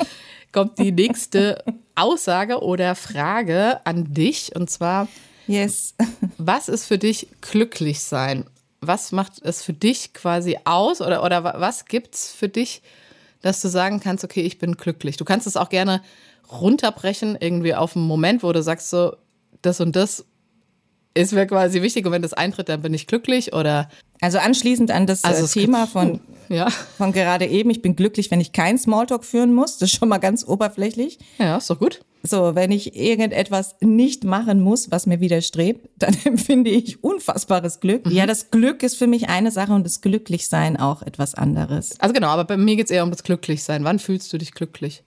kommt 0.52 0.78
die 0.78 0.92
nächste 0.92 1.64
Aussage 1.94 2.62
oder 2.62 2.94
Frage 2.94 3.84
an 3.84 4.12
dich. 4.12 4.54
Und 4.54 4.70
zwar, 4.70 5.08
yes. 5.48 5.94
was 6.38 6.68
ist 6.68 6.84
für 6.84 6.98
dich 6.98 7.28
glücklich 7.40 8.00
sein? 8.00 8.44
Was 8.80 9.10
macht 9.10 9.42
es 9.42 9.62
für 9.62 9.72
dich 9.72 10.12
quasi 10.12 10.58
aus? 10.64 11.00
Oder, 11.00 11.24
oder 11.24 11.42
was 11.42 11.86
gibt 11.86 12.14
es 12.14 12.30
für 12.30 12.48
dich, 12.48 12.82
dass 13.42 13.60
du 13.60 13.68
sagen 13.68 14.00
kannst, 14.00 14.22
okay, 14.22 14.42
ich 14.42 14.58
bin 14.58 14.76
glücklich? 14.76 15.16
Du 15.16 15.24
kannst 15.24 15.46
es 15.46 15.56
auch 15.56 15.68
gerne 15.68 16.02
runterbrechen, 16.50 17.36
irgendwie 17.40 17.74
auf 17.74 17.96
einen 17.96 18.06
Moment, 18.06 18.42
wo 18.42 18.52
du 18.52 18.62
sagst, 18.62 18.90
so, 18.90 19.16
das 19.62 19.80
und 19.80 19.96
das 19.96 20.24
ist 21.18 21.32
mir 21.32 21.46
quasi 21.46 21.82
wichtig 21.82 22.06
und 22.06 22.12
wenn 22.12 22.22
das 22.22 22.32
eintritt, 22.32 22.68
dann 22.68 22.82
bin 22.82 22.94
ich 22.94 23.06
glücklich 23.06 23.52
oder. 23.52 23.88
Also 24.20 24.38
anschließend 24.38 24.90
an 24.90 25.06
das 25.06 25.24
also 25.24 25.44
äh, 25.44 25.48
Thema 25.48 25.86
von, 25.86 26.20
ja. 26.48 26.70
von 26.70 27.12
gerade 27.12 27.46
eben, 27.46 27.70
ich 27.70 27.82
bin 27.82 27.96
glücklich, 27.96 28.30
wenn 28.30 28.40
ich 28.40 28.52
keinen 28.52 28.78
Smalltalk 28.78 29.24
führen 29.24 29.54
muss. 29.54 29.78
Das 29.78 29.90
ist 29.90 29.98
schon 29.98 30.08
mal 30.08 30.18
ganz 30.18 30.46
oberflächlich. 30.46 31.18
Ja, 31.38 31.56
ist 31.56 31.70
doch 31.70 31.78
gut. 31.78 32.00
So, 32.24 32.54
wenn 32.56 32.72
ich 32.72 32.96
irgendetwas 32.96 33.76
nicht 33.80 34.24
machen 34.24 34.60
muss, 34.60 34.90
was 34.90 35.06
mir 35.06 35.20
widerstrebt, 35.20 35.88
dann 35.98 36.16
empfinde 36.24 36.70
ich 36.70 37.02
unfassbares 37.02 37.80
Glück. 37.80 38.06
Mhm. 38.06 38.12
Ja, 38.12 38.26
das 38.26 38.50
Glück 38.50 38.82
ist 38.82 38.96
für 38.96 39.06
mich 39.06 39.28
eine 39.28 39.50
Sache 39.50 39.72
und 39.72 39.84
das 39.84 40.00
Glücklichsein 40.00 40.76
auch 40.76 41.02
etwas 41.02 41.34
anderes. 41.34 41.98
Also 42.00 42.12
genau, 42.12 42.28
aber 42.28 42.44
bei 42.44 42.56
mir 42.56 42.76
geht 42.76 42.86
es 42.86 42.90
eher 42.90 43.04
um 43.04 43.10
das 43.10 43.22
Glücklichsein. 43.22 43.84
Wann 43.84 43.98
fühlst 43.98 44.32
du 44.32 44.38
dich 44.38 44.52
glücklich? 44.52 45.04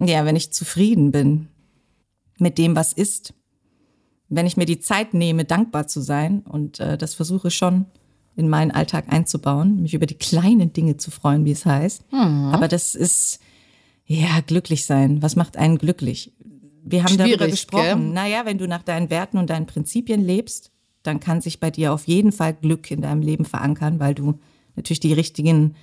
Ja, 0.00 0.24
wenn 0.24 0.36
ich 0.36 0.52
zufrieden 0.52 1.10
bin 1.10 1.48
mit 2.38 2.58
dem, 2.58 2.76
was 2.76 2.92
ist. 2.92 3.34
Wenn 4.28 4.46
ich 4.46 4.56
mir 4.56 4.66
die 4.66 4.80
Zeit 4.80 5.14
nehme, 5.14 5.44
dankbar 5.44 5.86
zu 5.86 6.00
sein 6.00 6.40
und 6.40 6.80
äh, 6.80 6.98
das 6.98 7.14
versuche 7.14 7.50
schon 7.50 7.86
in 8.36 8.48
meinen 8.48 8.70
Alltag 8.70 9.06
einzubauen, 9.08 9.82
mich 9.82 9.94
über 9.94 10.06
die 10.06 10.14
kleinen 10.14 10.72
Dinge 10.72 10.96
zu 10.96 11.10
freuen, 11.10 11.44
wie 11.44 11.50
es 11.50 11.66
heißt. 11.66 12.12
Mhm. 12.12 12.50
Aber 12.52 12.68
das 12.68 12.94
ist, 12.94 13.40
ja, 14.06 14.40
glücklich 14.46 14.86
sein. 14.86 15.22
Was 15.22 15.34
macht 15.34 15.56
einen 15.56 15.78
glücklich? 15.78 16.32
Wir 16.84 17.02
haben 17.02 17.14
Schwierig, 17.14 17.32
darüber 17.32 17.50
gesprochen. 17.50 17.84
Gell? 17.84 18.12
Naja, 18.12 18.44
wenn 18.44 18.58
du 18.58 18.68
nach 18.68 18.82
deinen 18.82 19.10
Werten 19.10 19.38
und 19.38 19.50
deinen 19.50 19.66
Prinzipien 19.66 20.20
lebst, 20.20 20.70
dann 21.02 21.20
kann 21.20 21.40
sich 21.40 21.58
bei 21.58 21.70
dir 21.70 21.92
auf 21.92 22.06
jeden 22.06 22.32
Fall 22.32 22.54
Glück 22.54 22.90
in 22.90 23.00
deinem 23.00 23.22
Leben 23.22 23.44
verankern, 23.44 23.98
weil 23.98 24.14
du 24.14 24.38
natürlich 24.76 25.00
die 25.00 25.12
richtigen, 25.12 25.74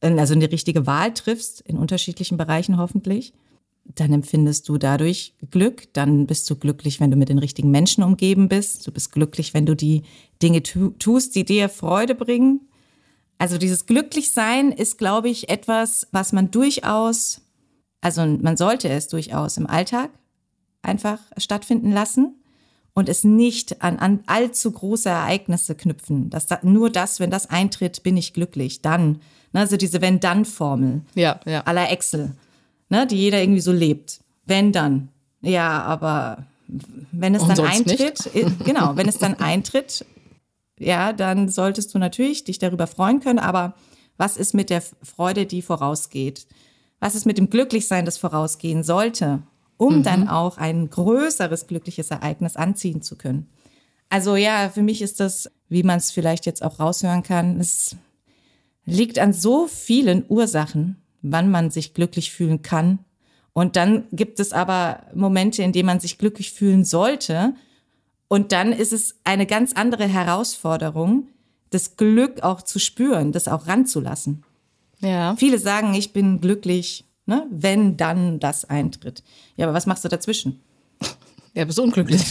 also 0.00 0.34
eine 0.34 0.50
richtige 0.50 0.86
Wahl 0.86 1.12
triffst, 1.12 1.60
in 1.60 1.76
unterschiedlichen 1.76 2.36
Bereichen 2.36 2.78
hoffentlich 2.78 3.34
dann 3.84 4.12
empfindest 4.12 4.68
du 4.68 4.78
dadurch 4.78 5.34
Glück, 5.50 5.92
dann 5.92 6.26
bist 6.26 6.48
du 6.48 6.56
glücklich, 6.56 7.00
wenn 7.00 7.10
du 7.10 7.16
mit 7.16 7.28
den 7.28 7.38
richtigen 7.38 7.70
Menschen 7.70 8.02
umgeben 8.02 8.48
bist, 8.48 8.86
du 8.86 8.92
bist 8.92 9.12
glücklich, 9.12 9.54
wenn 9.54 9.66
du 9.66 9.74
die 9.74 10.02
Dinge 10.42 10.62
tu 10.62 10.90
tust, 10.98 11.34
die 11.34 11.44
dir 11.44 11.68
Freude 11.68 12.14
bringen. 12.14 12.68
Also 13.38 13.58
dieses 13.58 13.86
Glücklichsein 13.86 14.70
ist, 14.70 14.98
glaube 14.98 15.28
ich, 15.28 15.48
etwas, 15.48 16.06
was 16.12 16.32
man 16.32 16.50
durchaus, 16.50 17.42
also 18.00 18.24
man 18.24 18.56
sollte 18.56 18.88
es 18.88 19.08
durchaus 19.08 19.56
im 19.56 19.66
Alltag 19.66 20.10
einfach 20.82 21.18
stattfinden 21.36 21.92
lassen 21.92 22.36
und 22.94 23.08
es 23.08 23.24
nicht 23.24 23.82
an, 23.82 23.98
an 23.98 24.20
allzu 24.26 24.70
große 24.70 25.08
Ereignisse 25.08 25.74
knüpfen. 25.74 26.30
Das, 26.30 26.46
nur 26.62 26.90
das, 26.90 27.20
wenn 27.20 27.30
das 27.30 27.50
eintritt, 27.50 28.02
bin 28.02 28.16
ich 28.16 28.32
glücklich. 28.32 28.82
Dann, 28.82 29.20
also 29.52 29.76
diese 29.76 30.00
Wenn-Dann-Formel 30.00 31.02
ja, 31.14 31.40
ja. 31.46 31.62
aller 31.62 31.90
Excel 31.90 32.32
ne, 32.92 33.06
die 33.06 33.16
jeder 33.16 33.40
irgendwie 33.40 33.60
so 33.60 33.72
lebt. 33.72 34.20
Wenn 34.44 34.70
dann. 34.70 35.08
Ja, 35.40 35.82
aber 35.82 36.46
wenn 37.10 37.34
es 37.34 37.42
Und 37.42 37.58
dann 37.58 37.66
eintritt, 37.66 38.30
genau, 38.64 38.96
wenn 38.96 39.08
es 39.08 39.18
dann 39.18 39.34
eintritt, 39.34 40.04
ja, 40.78 41.12
dann 41.12 41.48
solltest 41.48 41.94
du 41.94 41.98
natürlich 41.98 42.44
dich 42.44 42.58
darüber 42.58 42.86
freuen 42.86 43.20
können, 43.20 43.38
aber 43.38 43.74
was 44.18 44.36
ist 44.36 44.52
mit 44.52 44.68
der 44.68 44.82
Freude, 45.02 45.46
die 45.46 45.62
vorausgeht? 45.62 46.46
Was 47.00 47.14
ist 47.14 47.24
mit 47.24 47.38
dem 47.38 47.50
Glücklichsein, 47.50 48.04
das 48.04 48.18
vorausgehen 48.18 48.84
sollte, 48.84 49.42
um 49.78 49.98
mhm. 49.98 50.02
dann 50.02 50.28
auch 50.28 50.58
ein 50.58 50.90
größeres 50.90 51.66
glückliches 51.66 52.10
Ereignis 52.10 52.56
anziehen 52.56 53.00
zu 53.02 53.16
können? 53.16 53.48
Also 54.10 54.36
ja, 54.36 54.68
für 54.68 54.82
mich 54.82 55.00
ist 55.00 55.18
das, 55.18 55.50
wie 55.70 55.82
man 55.82 55.96
es 55.96 56.10
vielleicht 56.10 56.44
jetzt 56.44 56.62
auch 56.62 56.78
raushören 56.78 57.22
kann, 57.22 57.58
es 57.58 57.96
liegt 58.84 59.18
an 59.18 59.32
so 59.32 59.66
vielen 59.66 60.24
Ursachen, 60.28 61.01
wann 61.22 61.50
man 61.50 61.70
sich 61.70 61.94
glücklich 61.94 62.32
fühlen 62.32 62.62
kann. 62.62 62.98
Und 63.52 63.76
dann 63.76 64.04
gibt 64.12 64.40
es 64.40 64.52
aber 64.52 65.04
Momente, 65.14 65.62
in 65.62 65.72
denen 65.72 65.86
man 65.86 66.00
sich 66.00 66.18
glücklich 66.18 66.52
fühlen 66.52 66.84
sollte. 66.84 67.54
Und 68.28 68.52
dann 68.52 68.72
ist 68.72 68.92
es 68.92 69.16
eine 69.24 69.46
ganz 69.46 69.74
andere 69.74 70.06
Herausforderung, 70.06 71.28
das 71.70 71.96
Glück 71.96 72.42
auch 72.42 72.62
zu 72.62 72.78
spüren, 72.78 73.32
das 73.32 73.48
auch 73.48 73.66
ranzulassen. 73.66 74.44
Ja. 75.00 75.36
Viele 75.36 75.58
sagen, 75.58 75.94
ich 75.94 76.12
bin 76.12 76.40
glücklich, 76.40 77.04
ne, 77.26 77.46
wenn 77.50 77.96
dann 77.96 78.40
das 78.40 78.64
eintritt. 78.64 79.22
Ja, 79.56 79.66
aber 79.66 79.74
was 79.74 79.86
machst 79.86 80.04
du 80.04 80.08
dazwischen? 80.08 80.60
Ja, 81.54 81.66
bist 81.66 81.78
unglücklich. 81.78 82.24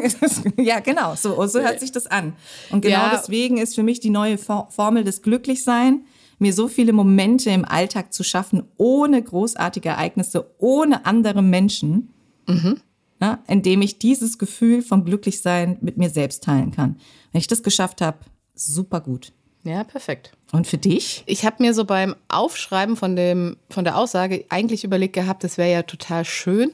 ja, 0.56 0.78
genau, 0.78 1.16
so, 1.16 1.44
so 1.48 1.58
hört 1.58 1.80
sich 1.80 1.90
das 1.90 2.06
an. 2.06 2.34
Und 2.70 2.82
genau 2.82 3.06
ja. 3.06 3.16
deswegen 3.16 3.58
ist 3.58 3.74
für 3.74 3.82
mich 3.82 3.98
die 3.98 4.10
neue 4.10 4.38
Formel 4.38 5.02
des 5.02 5.22
Glücklichsein, 5.22 6.04
mir 6.42 6.52
so 6.52 6.68
viele 6.68 6.92
Momente 6.92 7.50
im 7.50 7.64
Alltag 7.64 8.12
zu 8.12 8.22
schaffen, 8.22 8.64
ohne 8.76 9.22
großartige 9.22 9.88
Ereignisse, 9.88 10.50
ohne 10.58 11.06
andere 11.06 11.40
Menschen, 11.40 12.10
mhm. 12.46 12.80
ja, 13.20 13.42
indem 13.46 13.80
ich 13.80 13.98
dieses 13.98 14.38
Gefühl 14.38 14.82
vom 14.82 15.04
Glücklichsein 15.04 15.78
mit 15.80 15.96
mir 15.96 16.10
selbst 16.10 16.44
teilen 16.44 16.72
kann. 16.72 16.96
Wenn 17.30 17.38
ich 17.38 17.46
das 17.46 17.62
geschafft 17.62 18.00
habe, 18.02 18.18
super 18.54 19.00
gut. 19.00 19.32
Ja, 19.64 19.84
perfekt. 19.84 20.32
Und 20.50 20.66
für 20.66 20.78
dich? 20.78 21.22
Ich 21.26 21.44
habe 21.44 21.62
mir 21.62 21.72
so 21.72 21.84
beim 21.84 22.16
Aufschreiben 22.28 22.96
von, 22.96 23.14
dem, 23.14 23.56
von 23.70 23.84
der 23.84 23.96
Aussage 23.96 24.44
eigentlich 24.48 24.84
überlegt 24.84 25.14
gehabt, 25.14 25.44
das 25.44 25.56
wäre 25.56 25.70
ja 25.70 25.82
total 25.82 26.24
schön, 26.24 26.72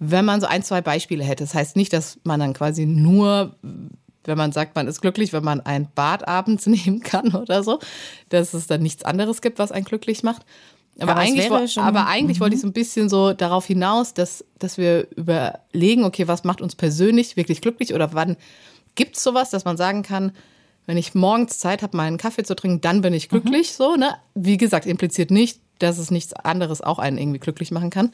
wenn 0.00 0.24
man 0.24 0.40
so 0.40 0.48
ein, 0.48 0.64
zwei 0.64 0.80
Beispiele 0.80 1.22
hätte. 1.22 1.44
Das 1.44 1.54
heißt 1.54 1.76
nicht, 1.76 1.92
dass 1.92 2.18
man 2.24 2.40
dann 2.40 2.54
quasi 2.54 2.86
nur 2.86 3.54
wenn 4.24 4.38
man 4.38 4.52
sagt, 4.52 4.74
man 4.74 4.86
ist 4.88 5.00
glücklich, 5.00 5.32
wenn 5.32 5.44
man 5.44 5.60
ein 5.60 5.88
Bad 5.94 6.26
abends 6.26 6.66
nehmen 6.66 7.00
kann 7.00 7.34
oder 7.34 7.62
so, 7.62 7.78
dass 8.28 8.54
es 8.54 8.66
dann 8.66 8.82
nichts 8.82 9.04
anderes 9.04 9.40
gibt, 9.40 9.58
was 9.58 9.72
einen 9.72 9.84
glücklich 9.84 10.22
macht. 10.22 10.42
Aber, 10.98 11.12
aber 11.12 11.20
eigentlich, 11.20 11.72
schon, 11.72 11.84
aber 11.84 12.06
eigentlich 12.06 12.38
wollte 12.40 12.54
ich 12.54 12.58
mhm. 12.58 12.66
so 12.66 12.68
ein 12.68 12.74
bisschen 12.74 13.08
so 13.08 13.32
darauf 13.32 13.64
hinaus, 13.64 14.12
dass, 14.12 14.44
dass 14.58 14.76
wir 14.76 15.08
überlegen, 15.16 16.04
okay, 16.04 16.28
was 16.28 16.44
macht 16.44 16.60
uns 16.60 16.74
persönlich 16.74 17.36
wirklich 17.36 17.62
glücklich 17.62 17.94
oder 17.94 18.12
wann 18.12 18.36
gibt 18.94 19.16
es 19.16 19.22
sowas, 19.22 19.48
dass 19.48 19.64
man 19.64 19.78
sagen 19.78 20.02
kann, 20.02 20.32
wenn 20.86 20.98
ich 20.98 21.14
morgens 21.14 21.58
Zeit 21.58 21.82
habe, 21.82 21.96
meinen 21.96 22.18
Kaffee 22.18 22.42
zu 22.42 22.54
trinken, 22.54 22.80
dann 22.80 23.00
bin 23.00 23.14
ich 23.14 23.28
glücklich. 23.28 23.70
Mhm. 23.70 23.74
So, 23.76 23.96
ne? 23.96 24.16
Wie 24.34 24.56
gesagt, 24.56 24.84
impliziert 24.84 25.30
nicht, 25.30 25.60
dass 25.78 25.98
es 25.98 26.10
nichts 26.10 26.34
anderes 26.34 26.80
auch 26.80 26.98
einen 26.98 27.18
irgendwie 27.18 27.38
glücklich 27.38 27.70
machen 27.70 27.90
kann. 27.90 28.12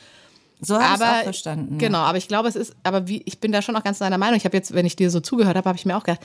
So 0.61 0.81
habe 0.81 1.03
ich 1.03 1.09
auch 1.11 1.23
verstanden. 1.25 1.79
Genau, 1.79 1.99
aber 1.99 2.19
ich 2.19 2.29
glaube, 2.29 2.49
es 2.49 2.57
ist, 2.57 2.75
aber 2.83 3.07
wie, 3.09 3.23
ich 3.25 3.39
bin 3.41 3.53
da 3.53 3.63
schon 3.63 3.77
auch 3.77 3.85
ganz 3.85 3.99
deiner 3.99 4.19
Meinung. 4.19 4.37
Ich 4.37 4.45
habe 4.45 4.57
jetzt, 4.57 4.75
wenn 4.75 4.87
ich 4.87 4.97
dir 4.97 5.11
so 5.11 5.21
zugehört 5.21 5.57
habe, 5.57 5.69
habe 5.69 5.79
ich 5.79 5.87
mir 5.87 5.97
auch 5.97 6.05
gedacht, 6.05 6.21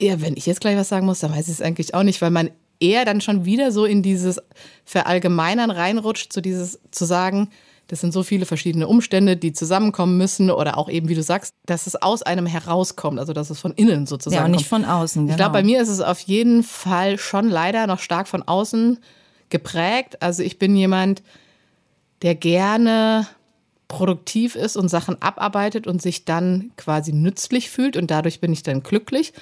ja, 0.00 0.20
wenn 0.20 0.36
ich 0.36 0.46
jetzt 0.46 0.60
gleich 0.60 0.76
was 0.76 0.88
sagen 0.88 1.06
muss, 1.06 1.20
dann 1.20 1.32
weiß 1.32 1.48
ich 1.48 1.54
es 1.54 1.62
eigentlich 1.62 1.94
auch 1.94 2.02
nicht, 2.02 2.20
weil 2.22 2.30
man 2.30 2.50
eher 2.80 3.04
dann 3.04 3.20
schon 3.20 3.44
wieder 3.44 3.72
so 3.72 3.84
in 3.86 4.02
dieses 4.02 4.40
Verallgemeinern 4.84 5.70
reinrutscht, 5.70 6.32
so 6.32 6.40
dieses 6.40 6.78
zu 6.90 7.04
sagen, 7.04 7.48
das 7.88 8.00
sind 8.00 8.12
so 8.12 8.22
viele 8.22 8.46
verschiedene 8.46 8.88
Umstände, 8.88 9.36
die 9.36 9.52
zusammenkommen 9.52 10.16
müssen 10.18 10.50
oder 10.50 10.76
auch 10.76 10.88
eben, 10.88 11.08
wie 11.08 11.14
du 11.14 11.22
sagst, 11.22 11.52
dass 11.66 11.86
es 11.86 11.94
aus 11.94 12.22
einem 12.22 12.44
herauskommt, 12.46 13.18
also 13.18 13.32
dass 13.32 13.48
es 13.48 13.60
von 13.60 13.72
innen 13.72 14.06
sozusagen 14.06 14.40
Ja, 14.40 14.44
und 14.44 14.50
nicht 14.50 14.68
kommt. 14.68 14.84
von 14.86 14.90
außen. 14.92 15.22
Genau. 15.22 15.32
Ich 15.32 15.36
glaube, 15.36 15.52
bei 15.52 15.62
mir 15.62 15.80
ist 15.80 15.88
es 15.88 16.00
auf 16.00 16.20
jeden 16.20 16.62
Fall 16.64 17.16
schon 17.16 17.48
leider 17.48 17.86
noch 17.86 18.00
stark 18.00 18.26
von 18.28 18.42
außen 18.42 18.98
geprägt. 19.50 20.20
Also 20.20 20.42
ich 20.42 20.58
bin 20.58 20.74
jemand, 20.74 21.22
der 22.22 22.34
gerne 22.34 23.26
produktiv 23.88 24.56
ist 24.56 24.76
und 24.76 24.88
Sachen 24.88 25.20
abarbeitet 25.22 25.86
und 25.86 26.02
sich 26.02 26.24
dann 26.24 26.72
quasi 26.76 27.12
nützlich 27.12 27.70
fühlt 27.70 27.96
und 27.96 28.10
dadurch 28.10 28.40
bin 28.40 28.52
ich 28.52 28.62
dann 28.62 28.82
glücklich. 28.82 29.32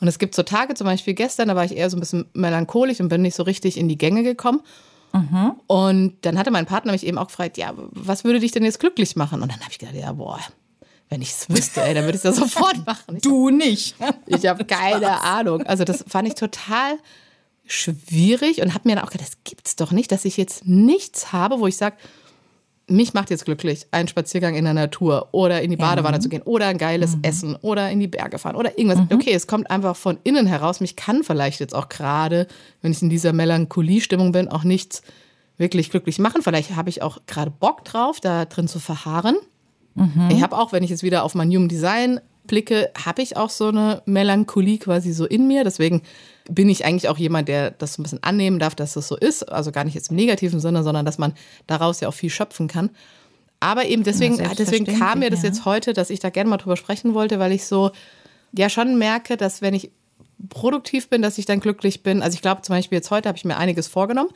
Und 0.00 0.08
es 0.08 0.18
gibt 0.18 0.34
so 0.34 0.42
Tage, 0.42 0.74
zum 0.74 0.86
Beispiel 0.86 1.14
gestern, 1.14 1.48
da 1.48 1.56
war 1.56 1.64
ich 1.64 1.76
eher 1.76 1.90
so 1.90 1.96
ein 1.96 2.00
bisschen 2.00 2.26
melancholisch 2.32 3.00
und 3.00 3.08
bin 3.08 3.22
nicht 3.22 3.34
so 3.34 3.42
richtig 3.42 3.76
in 3.76 3.88
die 3.88 3.98
Gänge 3.98 4.22
gekommen. 4.22 4.60
Mhm. 5.12 5.52
Und 5.66 6.14
dann 6.22 6.38
hatte 6.38 6.50
mein 6.50 6.66
Partner 6.66 6.92
mich 6.92 7.04
eben 7.04 7.18
auch 7.18 7.26
gefragt, 7.26 7.58
ja, 7.58 7.74
was 7.76 8.24
würde 8.24 8.40
dich 8.40 8.52
denn 8.52 8.64
jetzt 8.64 8.80
glücklich 8.80 9.16
machen? 9.16 9.42
Und 9.42 9.52
dann 9.52 9.60
habe 9.60 9.72
ich 9.72 9.78
gedacht, 9.78 9.96
ja, 9.96 10.12
boah, 10.12 10.38
wenn 11.08 11.20
ich 11.20 11.30
es 11.30 11.50
wüsste, 11.50 11.82
ey, 11.82 11.92
dann 11.92 12.04
würde 12.04 12.16
ich 12.16 12.24
es 12.24 12.24
ja 12.24 12.32
sofort 12.46 12.86
machen. 12.86 13.16
Ich 13.16 13.22
du 13.22 13.50
nicht. 13.50 13.96
Ich 14.26 14.46
habe 14.46 14.64
keine? 14.64 15.20
Ahnung. 15.22 15.64
Also 15.64 15.84
das 15.84 16.04
fand 16.06 16.28
ich 16.28 16.34
total 16.34 16.96
schwierig 17.72 18.62
und 18.62 18.74
habe 18.74 18.88
mir 18.88 18.96
dann 18.96 19.04
auch 19.04 19.10
gedacht, 19.10 19.28
das 19.28 19.38
gibt's 19.44 19.76
doch 19.76 19.92
nicht, 19.92 20.12
dass 20.12 20.24
ich 20.24 20.36
jetzt 20.36 20.66
nichts 20.66 21.32
habe, 21.32 21.60
wo 21.60 21.66
ich 21.66 21.76
sage, 21.76 21.96
mich 22.90 23.14
macht 23.14 23.30
jetzt 23.30 23.44
glücklich, 23.44 23.86
ein 23.92 24.08
Spaziergang 24.08 24.56
in 24.56 24.64
der 24.64 24.74
Natur 24.74 25.28
oder 25.30 25.62
in 25.62 25.70
die 25.70 25.76
Badewanne 25.76 26.16
ja. 26.16 26.20
zu 26.20 26.28
gehen 26.28 26.42
oder 26.42 26.66
ein 26.66 26.76
geiles 26.76 27.16
mhm. 27.16 27.22
Essen 27.22 27.56
oder 27.62 27.88
in 27.88 28.00
die 28.00 28.08
Berge 28.08 28.38
fahren 28.38 28.56
oder 28.56 28.76
irgendwas. 28.76 28.98
Mhm. 28.98 29.16
Okay, 29.16 29.32
es 29.32 29.46
kommt 29.46 29.70
einfach 29.70 29.94
von 29.94 30.18
innen 30.24 30.46
heraus. 30.46 30.80
Mich 30.80 30.96
kann 30.96 31.22
vielleicht 31.22 31.60
jetzt 31.60 31.74
auch 31.74 31.88
gerade, 31.88 32.48
wenn 32.82 32.90
ich 32.90 33.00
in 33.00 33.08
dieser 33.08 33.32
Melancholie-Stimmung 33.32 34.32
bin, 34.32 34.48
auch 34.48 34.64
nichts 34.64 35.02
wirklich 35.56 35.90
glücklich 35.90 36.18
machen. 36.18 36.42
Vielleicht 36.42 36.74
habe 36.74 36.88
ich 36.88 37.00
auch 37.00 37.18
gerade 37.26 37.52
Bock 37.52 37.84
drauf, 37.84 38.18
da 38.18 38.44
drin 38.44 38.66
zu 38.66 38.80
verharren. 38.80 39.36
Mhm. 39.94 40.28
Ich 40.32 40.42
habe 40.42 40.58
auch, 40.58 40.72
wenn 40.72 40.82
ich 40.82 40.90
jetzt 40.90 41.04
wieder 41.04 41.22
auf 41.22 41.36
mein 41.36 41.48
Human 41.50 41.68
Design 41.68 42.20
blicke, 42.44 42.90
habe 43.04 43.22
ich 43.22 43.36
auch 43.36 43.50
so 43.50 43.68
eine 43.68 44.02
Melancholie 44.06 44.78
quasi 44.78 45.12
so 45.12 45.26
in 45.26 45.46
mir. 45.46 45.62
Deswegen 45.62 46.02
bin 46.50 46.68
ich 46.68 46.84
eigentlich 46.84 47.08
auch 47.08 47.18
jemand, 47.18 47.48
der 47.48 47.70
das 47.70 47.94
so 47.94 48.00
ein 48.00 48.02
bisschen 48.02 48.22
annehmen 48.22 48.58
darf, 48.58 48.74
dass 48.74 48.94
das 48.94 49.08
so 49.08 49.16
ist. 49.16 49.50
Also 49.50 49.72
gar 49.72 49.84
nicht 49.84 49.94
jetzt 49.94 50.10
im 50.10 50.16
negativen 50.16 50.60
Sinne, 50.60 50.82
sondern 50.82 51.06
dass 51.06 51.18
man 51.18 51.34
daraus 51.66 52.00
ja 52.00 52.08
auch 52.08 52.14
viel 52.14 52.30
schöpfen 52.30 52.68
kann. 52.68 52.90
Aber 53.60 53.84
eben 53.84 54.02
deswegen, 54.02 54.36
ja, 54.36 54.54
deswegen 54.54 54.86
kam 54.86 55.20
mir 55.20 55.30
das 55.30 55.42
ja. 55.42 55.48
jetzt 55.48 55.64
heute, 55.64 55.92
dass 55.92 56.10
ich 56.10 56.18
da 56.18 56.30
gerne 56.30 56.50
mal 56.50 56.56
drüber 56.56 56.76
sprechen 56.76 57.14
wollte, 57.14 57.38
weil 57.38 57.52
ich 57.52 57.66
so 57.66 57.92
ja 58.52 58.68
schon 58.68 58.98
merke, 58.98 59.36
dass 59.36 59.62
wenn 59.62 59.74
ich 59.74 59.90
produktiv 60.48 61.08
bin, 61.08 61.22
dass 61.22 61.38
ich 61.38 61.44
dann 61.44 61.60
glücklich 61.60 62.02
bin. 62.02 62.22
Also 62.22 62.34
ich 62.34 62.42
glaube 62.42 62.62
zum 62.62 62.74
Beispiel 62.74 62.96
jetzt 62.96 63.10
heute 63.10 63.28
habe 63.28 63.36
ich 63.36 63.44
mir 63.44 63.58
einiges 63.58 63.86
vorgenommen. 63.86 64.30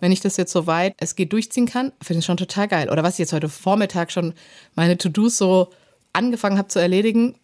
Wenn 0.00 0.12
ich 0.12 0.20
das 0.20 0.38
jetzt 0.38 0.52
so 0.52 0.66
weit 0.66 0.94
es 0.96 1.14
geht 1.14 1.32
durchziehen 1.32 1.66
kann, 1.66 1.92
finde 2.02 2.20
ich 2.20 2.24
schon 2.24 2.38
total 2.38 2.68
geil. 2.68 2.90
Oder 2.90 3.02
was 3.02 3.14
ich 3.14 3.18
jetzt 3.18 3.34
heute 3.34 3.50
Vormittag 3.50 4.10
schon 4.10 4.32
meine 4.74 4.96
To-Dos 4.96 5.36
so 5.36 5.68
angefangen 6.14 6.56
habe 6.56 6.68
zu 6.68 6.78
erledigen, 6.78 7.36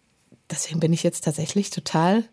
deswegen 0.51 0.81
bin 0.81 0.95
ich 0.95 1.03
jetzt 1.03 1.25
tatsächlich 1.25 1.69
total 1.71 2.25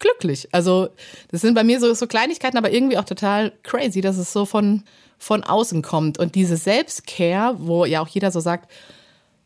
glücklich. 0.00 0.48
Also, 0.52 0.88
das 1.30 1.42
sind 1.42 1.54
bei 1.54 1.64
mir 1.64 1.78
so, 1.78 1.92
so 1.94 2.06
Kleinigkeiten, 2.06 2.58
aber 2.58 2.72
irgendwie 2.72 2.98
auch 2.98 3.04
total 3.04 3.52
crazy, 3.62 4.00
dass 4.00 4.16
es 4.16 4.32
so 4.32 4.44
von, 4.44 4.82
von 5.18 5.44
außen 5.44 5.82
kommt. 5.82 6.18
Und 6.18 6.34
diese 6.34 6.56
Selbstcare, 6.56 7.56
wo 7.58 7.84
ja 7.84 8.00
auch 8.00 8.08
jeder 8.08 8.30
so 8.30 8.40
sagt, 8.40 8.70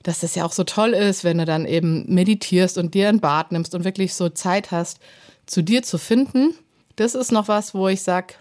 dass 0.03 0.21
das 0.21 0.35
ja 0.35 0.45
auch 0.45 0.53
so 0.53 0.65
toll 0.65 0.95
ist, 0.95 1.25
wenn 1.25 1.39
du 1.39 1.45
dann 1.45 1.67
eben 1.67 2.05
meditierst 2.13 2.79
und 2.79 2.95
dir 2.95 3.09
ein 3.09 3.21
Bad 3.21 3.53
nimmst 3.53 3.75
und 3.75 3.85
wirklich 3.85 4.15
so 4.15 4.29
Zeit 4.29 4.71
hast, 4.71 4.99
zu 5.47 5.63
dir 5.63 5.83
zu 5.83 5.99
finden, 5.99 6.55
das 6.97 7.15
ist 7.15 7.33
noch 7.33 7.49
was, 7.49 7.75
wo 7.75 7.89
ich 7.89 8.03
sage, 8.03 8.35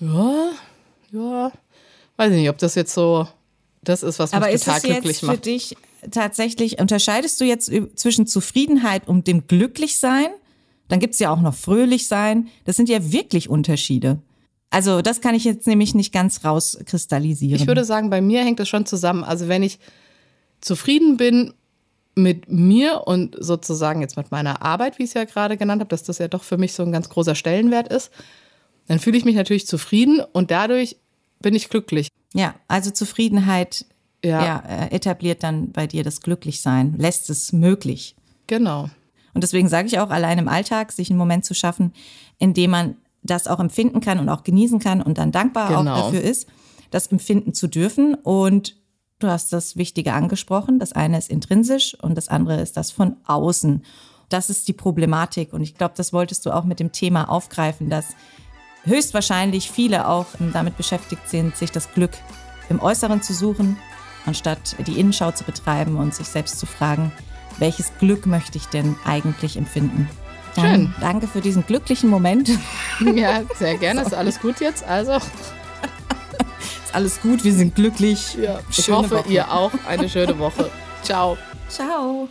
ja, 0.00 0.50
ja, 1.12 1.52
weiß 2.16 2.32
ich 2.32 2.38
nicht, 2.38 2.50
ob 2.50 2.58
das 2.58 2.74
jetzt 2.74 2.92
so 2.92 3.26
das 3.82 4.02
ist, 4.02 4.18
was 4.18 4.32
mich 4.32 4.36
Aber 4.36 4.50
total 4.50 4.80
glücklich 4.80 5.22
macht. 5.22 5.38
Aber 5.38 5.46
ist 5.46 5.62
es 5.62 5.70
jetzt 5.70 5.74
für 5.74 6.10
dich 6.10 6.10
tatsächlich, 6.10 6.78
unterscheidest 6.80 7.40
du 7.40 7.44
jetzt 7.44 7.70
zwischen 7.94 8.26
Zufriedenheit 8.26 9.08
und 9.08 9.26
dem 9.26 9.46
Glücklichsein? 9.46 10.28
Dann 10.92 11.00
gibt's 11.00 11.18
ja 11.20 11.30
auch 11.30 11.40
noch 11.40 11.54
fröhlich 11.54 12.06
sein. 12.06 12.48
Das 12.66 12.76
sind 12.76 12.90
ja 12.90 13.12
wirklich 13.12 13.48
Unterschiede. 13.48 14.18
Also 14.68 15.00
das 15.00 15.22
kann 15.22 15.34
ich 15.34 15.42
jetzt 15.42 15.66
nämlich 15.66 15.94
nicht 15.94 16.12
ganz 16.12 16.44
rauskristallisieren. 16.44 17.58
Ich 17.58 17.66
würde 17.66 17.86
sagen, 17.86 18.10
bei 18.10 18.20
mir 18.20 18.44
hängt 18.44 18.60
das 18.60 18.68
schon 18.68 18.84
zusammen. 18.84 19.24
Also 19.24 19.48
wenn 19.48 19.62
ich 19.62 19.78
zufrieden 20.60 21.16
bin 21.16 21.54
mit 22.14 22.52
mir 22.52 23.04
und 23.06 23.36
sozusagen 23.42 24.02
jetzt 24.02 24.18
mit 24.18 24.30
meiner 24.30 24.60
Arbeit, 24.60 24.98
wie 24.98 25.04
ich 25.04 25.08
es 25.08 25.14
ja 25.14 25.24
gerade 25.24 25.56
genannt 25.56 25.80
habe, 25.80 25.88
dass 25.88 26.02
das 26.02 26.18
ja 26.18 26.28
doch 26.28 26.42
für 26.42 26.58
mich 26.58 26.74
so 26.74 26.82
ein 26.82 26.92
ganz 26.92 27.08
großer 27.08 27.36
Stellenwert 27.36 27.88
ist, 27.88 28.10
dann 28.86 28.98
fühle 28.98 29.16
ich 29.16 29.24
mich 29.24 29.36
natürlich 29.36 29.66
zufrieden 29.66 30.20
und 30.34 30.50
dadurch 30.50 30.98
bin 31.40 31.54
ich 31.54 31.70
glücklich. 31.70 32.08
Ja, 32.34 32.54
also 32.68 32.90
Zufriedenheit 32.90 33.86
ja. 34.22 34.44
ja. 34.44 34.62
Äh, 34.68 34.94
etabliert 34.94 35.42
dann 35.42 35.72
bei 35.72 35.86
dir 35.86 36.04
das 36.04 36.20
Glücklichsein, 36.20 36.96
lässt 36.98 37.30
es 37.30 37.54
möglich. 37.54 38.14
Genau. 38.46 38.90
Und 39.34 39.42
deswegen 39.42 39.68
sage 39.68 39.88
ich 39.88 39.98
auch, 39.98 40.10
allein 40.10 40.38
im 40.38 40.48
Alltag 40.48 40.92
sich 40.92 41.10
einen 41.10 41.18
Moment 41.18 41.44
zu 41.44 41.54
schaffen, 41.54 41.92
in 42.38 42.54
dem 42.54 42.70
man 42.70 42.96
das 43.22 43.46
auch 43.46 43.60
empfinden 43.60 44.00
kann 44.00 44.18
und 44.18 44.28
auch 44.28 44.42
genießen 44.42 44.78
kann 44.78 45.00
und 45.00 45.18
dann 45.18 45.32
dankbar 45.32 45.68
genau. 45.68 45.92
auch 45.92 46.04
dafür 46.04 46.22
ist, 46.22 46.48
das 46.90 47.06
empfinden 47.06 47.54
zu 47.54 47.68
dürfen. 47.68 48.14
Und 48.14 48.76
du 49.20 49.28
hast 49.28 49.52
das 49.52 49.76
Wichtige 49.76 50.12
angesprochen. 50.12 50.78
Das 50.78 50.92
eine 50.92 51.18
ist 51.18 51.30
intrinsisch 51.30 51.96
und 52.00 52.16
das 52.16 52.28
andere 52.28 52.60
ist 52.60 52.76
das 52.76 52.90
von 52.90 53.16
außen. 53.26 53.84
Das 54.28 54.50
ist 54.50 54.66
die 54.68 54.72
Problematik. 54.72 55.52
Und 55.52 55.62
ich 55.62 55.74
glaube, 55.74 55.94
das 55.96 56.12
wolltest 56.12 56.44
du 56.46 56.50
auch 56.50 56.64
mit 56.64 56.80
dem 56.80 56.92
Thema 56.92 57.30
aufgreifen, 57.30 57.90
dass 57.90 58.06
höchstwahrscheinlich 58.84 59.70
viele 59.70 60.08
auch 60.08 60.26
damit 60.52 60.76
beschäftigt 60.76 61.28
sind, 61.28 61.56
sich 61.56 61.70
das 61.70 61.92
Glück 61.92 62.12
im 62.68 62.80
Äußeren 62.80 63.22
zu 63.22 63.32
suchen, 63.32 63.76
anstatt 64.26 64.76
die 64.86 64.98
Innenschau 64.98 65.30
zu 65.30 65.44
betreiben 65.44 65.96
und 65.96 66.14
sich 66.14 66.26
selbst 66.26 66.58
zu 66.58 66.66
fragen, 66.66 67.12
welches 67.58 67.92
Glück 67.98 68.26
möchte 68.26 68.58
ich 68.58 68.66
denn 68.66 68.96
eigentlich 69.04 69.56
empfinden? 69.56 70.08
Dann 70.56 70.64
Schön. 70.66 70.94
Danke 71.00 71.26
für 71.26 71.40
diesen 71.40 71.64
glücklichen 71.66 72.10
Moment. 72.10 72.50
Ja, 73.14 73.40
sehr 73.58 73.76
gerne. 73.78 74.02
Ist 74.02 74.14
alles 74.14 74.40
gut 74.40 74.60
jetzt? 74.60 74.84
Also. 74.84 75.12
Ist 75.16 76.94
alles 76.94 77.20
gut, 77.20 77.42
wir 77.42 77.52
sind 77.52 77.74
glücklich. 77.74 78.36
Ja, 78.40 78.60
ich 78.68 78.84
schöne 78.84 78.98
hoffe, 78.98 79.10
Woche. 79.18 79.32
ihr 79.32 79.50
auch 79.50 79.72
eine 79.88 80.08
schöne 80.08 80.38
Woche. 80.38 80.70
Ciao. 81.02 81.36
Ciao. 81.68 82.28